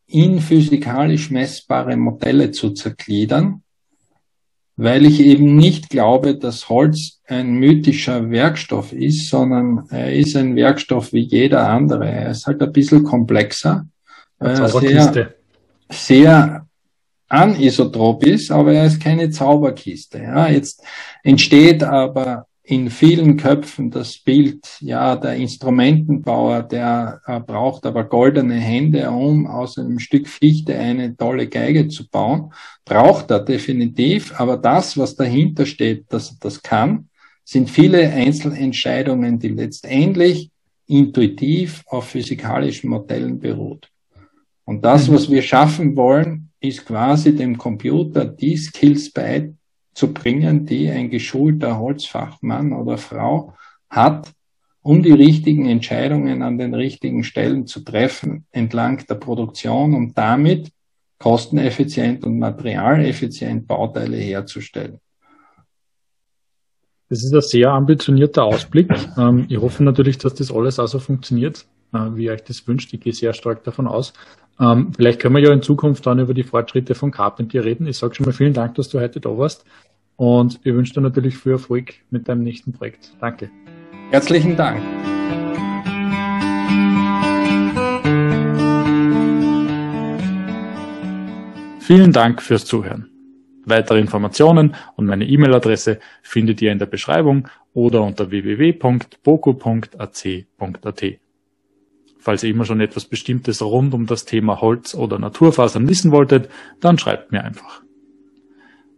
in 0.06 0.40
physikalisch 0.40 1.30
messbare 1.30 1.96
Modelle 1.96 2.50
zu 2.50 2.70
zergliedern, 2.70 3.62
weil 4.76 5.04
ich 5.04 5.20
eben 5.20 5.56
nicht 5.56 5.90
glaube, 5.90 6.36
dass 6.36 6.68
Holz 6.68 7.20
ein 7.26 7.54
mythischer 7.54 8.30
Werkstoff 8.30 8.92
ist, 8.92 9.28
sondern 9.28 9.86
er 9.90 10.14
ist 10.14 10.36
ein 10.36 10.54
Werkstoff 10.54 11.12
wie 11.12 11.24
jeder 11.24 11.68
andere. 11.68 12.08
Er 12.08 12.30
ist 12.30 12.46
halt 12.46 12.62
ein 12.62 12.72
bisschen 12.72 13.02
komplexer, 13.02 13.86
er 14.38 14.68
sehr, 14.68 15.34
sehr 15.90 16.67
anisotrop 17.28 18.24
ist, 18.24 18.50
aber 18.50 18.72
er 18.72 18.86
ist 18.86 19.02
keine 19.02 19.30
Zauberkiste. 19.30 20.18
Ja, 20.18 20.48
jetzt 20.48 20.82
entsteht 21.22 21.82
aber 21.82 22.46
in 22.62 22.90
vielen 22.90 23.38
Köpfen 23.38 23.90
das 23.90 24.18
Bild, 24.18 24.66
ja, 24.80 25.16
der 25.16 25.36
Instrumentenbauer, 25.36 26.62
der 26.62 27.22
äh, 27.26 27.40
braucht 27.40 27.86
aber 27.86 28.04
goldene 28.04 28.56
Hände, 28.56 29.10
um 29.10 29.46
aus 29.46 29.78
einem 29.78 29.98
Stück 29.98 30.28
Fichte 30.28 30.78
eine 30.78 31.16
tolle 31.16 31.48
Geige 31.48 31.88
zu 31.88 32.06
bauen. 32.08 32.52
Braucht 32.84 33.30
er 33.30 33.40
definitiv, 33.40 34.38
aber 34.38 34.58
das, 34.58 34.98
was 34.98 35.16
dahinter 35.16 35.64
steht, 35.64 36.12
dass 36.12 36.32
er 36.32 36.36
das 36.40 36.62
kann, 36.62 37.08
sind 37.42 37.70
viele 37.70 38.10
Einzelentscheidungen, 38.10 39.38
die 39.38 39.48
letztendlich 39.48 40.50
intuitiv 40.86 41.82
auf 41.86 42.08
physikalischen 42.08 42.90
Modellen 42.90 43.38
beruht. 43.38 43.88
Und 44.66 44.84
das, 44.84 45.08
mhm. 45.08 45.14
was 45.14 45.30
wir 45.30 45.40
schaffen 45.40 45.96
wollen, 45.96 46.47
ist 46.60 46.86
quasi 46.86 47.34
dem 47.34 47.56
Computer 47.56 48.24
die 48.24 48.56
Skills 48.56 49.10
bei, 49.12 49.52
zu 49.94 50.12
bringen, 50.12 50.66
die 50.66 50.88
ein 50.90 51.10
geschulter 51.10 51.78
Holzfachmann 51.78 52.72
oder 52.72 52.98
Frau 52.98 53.54
hat, 53.90 54.32
um 54.82 55.02
die 55.02 55.12
richtigen 55.12 55.68
Entscheidungen 55.68 56.42
an 56.42 56.56
den 56.56 56.74
richtigen 56.74 57.24
Stellen 57.24 57.66
zu 57.66 57.80
treffen 57.80 58.46
entlang 58.52 59.04
der 59.06 59.16
Produktion 59.16 59.94
und 59.94 60.16
damit 60.16 60.70
kosteneffizient 61.18 62.24
und 62.24 62.38
materialeffizient 62.38 63.66
Bauteile 63.66 64.16
herzustellen. 64.16 65.00
Das 67.08 67.24
ist 67.24 67.34
ein 67.34 67.40
sehr 67.40 67.70
ambitionierter 67.70 68.44
Ausblick. 68.44 68.90
Ähm, 69.16 69.46
ich 69.48 69.58
hoffe 69.58 69.82
natürlich, 69.82 70.18
dass 70.18 70.34
das 70.34 70.52
alles 70.52 70.78
also 70.78 70.98
funktioniert, 70.98 71.66
wie 71.92 72.24
ihr 72.24 72.32
euch 72.32 72.44
das 72.44 72.66
wünscht. 72.66 72.92
Ich 72.92 73.00
gehe 73.00 73.12
sehr 73.12 73.32
stark 73.32 73.64
davon 73.64 73.86
aus. 73.86 74.12
Ähm, 74.60 74.92
vielleicht 74.94 75.20
können 75.20 75.34
wir 75.36 75.42
ja 75.42 75.52
in 75.52 75.62
Zukunft 75.62 76.06
dann 76.06 76.18
über 76.18 76.34
die 76.34 76.42
Fortschritte 76.42 76.94
von 76.94 77.10
Carpentier 77.10 77.64
reden. 77.64 77.86
Ich 77.86 77.98
sage 77.98 78.14
schon 78.14 78.26
mal 78.26 78.32
vielen 78.32 78.54
Dank, 78.54 78.74
dass 78.74 78.88
du 78.88 79.00
heute 79.00 79.20
da 79.20 79.36
warst. 79.36 79.64
Und 80.16 80.58
ich 80.64 80.74
wünsche 80.74 80.94
dir 80.94 81.00
natürlich 81.00 81.38
viel 81.38 81.52
Erfolg 81.52 81.94
mit 82.10 82.28
deinem 82.28 82.42
nächsten 82.42 82.72
Projekt. 82.72 83.12
Danke. 83.20 83.50
Herzlichen 84.10 84.56
Dank. 84.56 84.82
Vielen 91.80 92.12
Dank 92.12 92.42
fürs 92.42 92.66
Zuhören. 92.66 93.08
Weitere 93.64 93.98
Informationen 94.00 94.74
und 94.96 95.06
meine 95.06 95.24
E-Mail-Adresse 95.26 96.00
findet 96.22 96.60
ihr 96.60 96.72
in 96.72 96.78
der 96.78 96.86
Beschreibung 96.86 97.48
oder 97.72 98.02
unter 98.02 98.30
www.boku.ac.at. 98.30 98.88
Falls 102.28 102.42
ihr 102.42 102.50
immer 102.50 102.66
schon 102.66 102.82
etwas 102.82 103.06
Bestimmtes 103.06 103.62
rund 103.62 103.94
um 103.94 104.04
das 104.04 104.26
Thema 104.26 104.60
Holz 104.60 104.94
oder 104.94 105.18
Naturfasern 105.18 105.88
wissen 105.88 106.12
wolltet, 106.12 106.50
dann 106.78 106.98
schreibt 106.98 107.32
mir 107.32 107.42
einfach. 107.42 107.80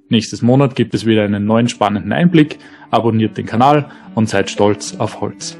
Nächstes 0.08 0.42
Monat 0.42 0.74
gibt 0.74 0.94
es 0.94 1.06
wieder 1.06 1.22
einen 1.22 1.44
neuen 1.44 1.68
spannenden 1.68 2.12
Einblick. 2.12 2.58
Abonniert 2.90 3.38
den 3.38 3.46
Kanal 3.46 3.88
und 4.16 4.28
seid 4.28 4.50
stolz 4.50 4.96
auf 4.98 5.20
Holz. 5.20 5.56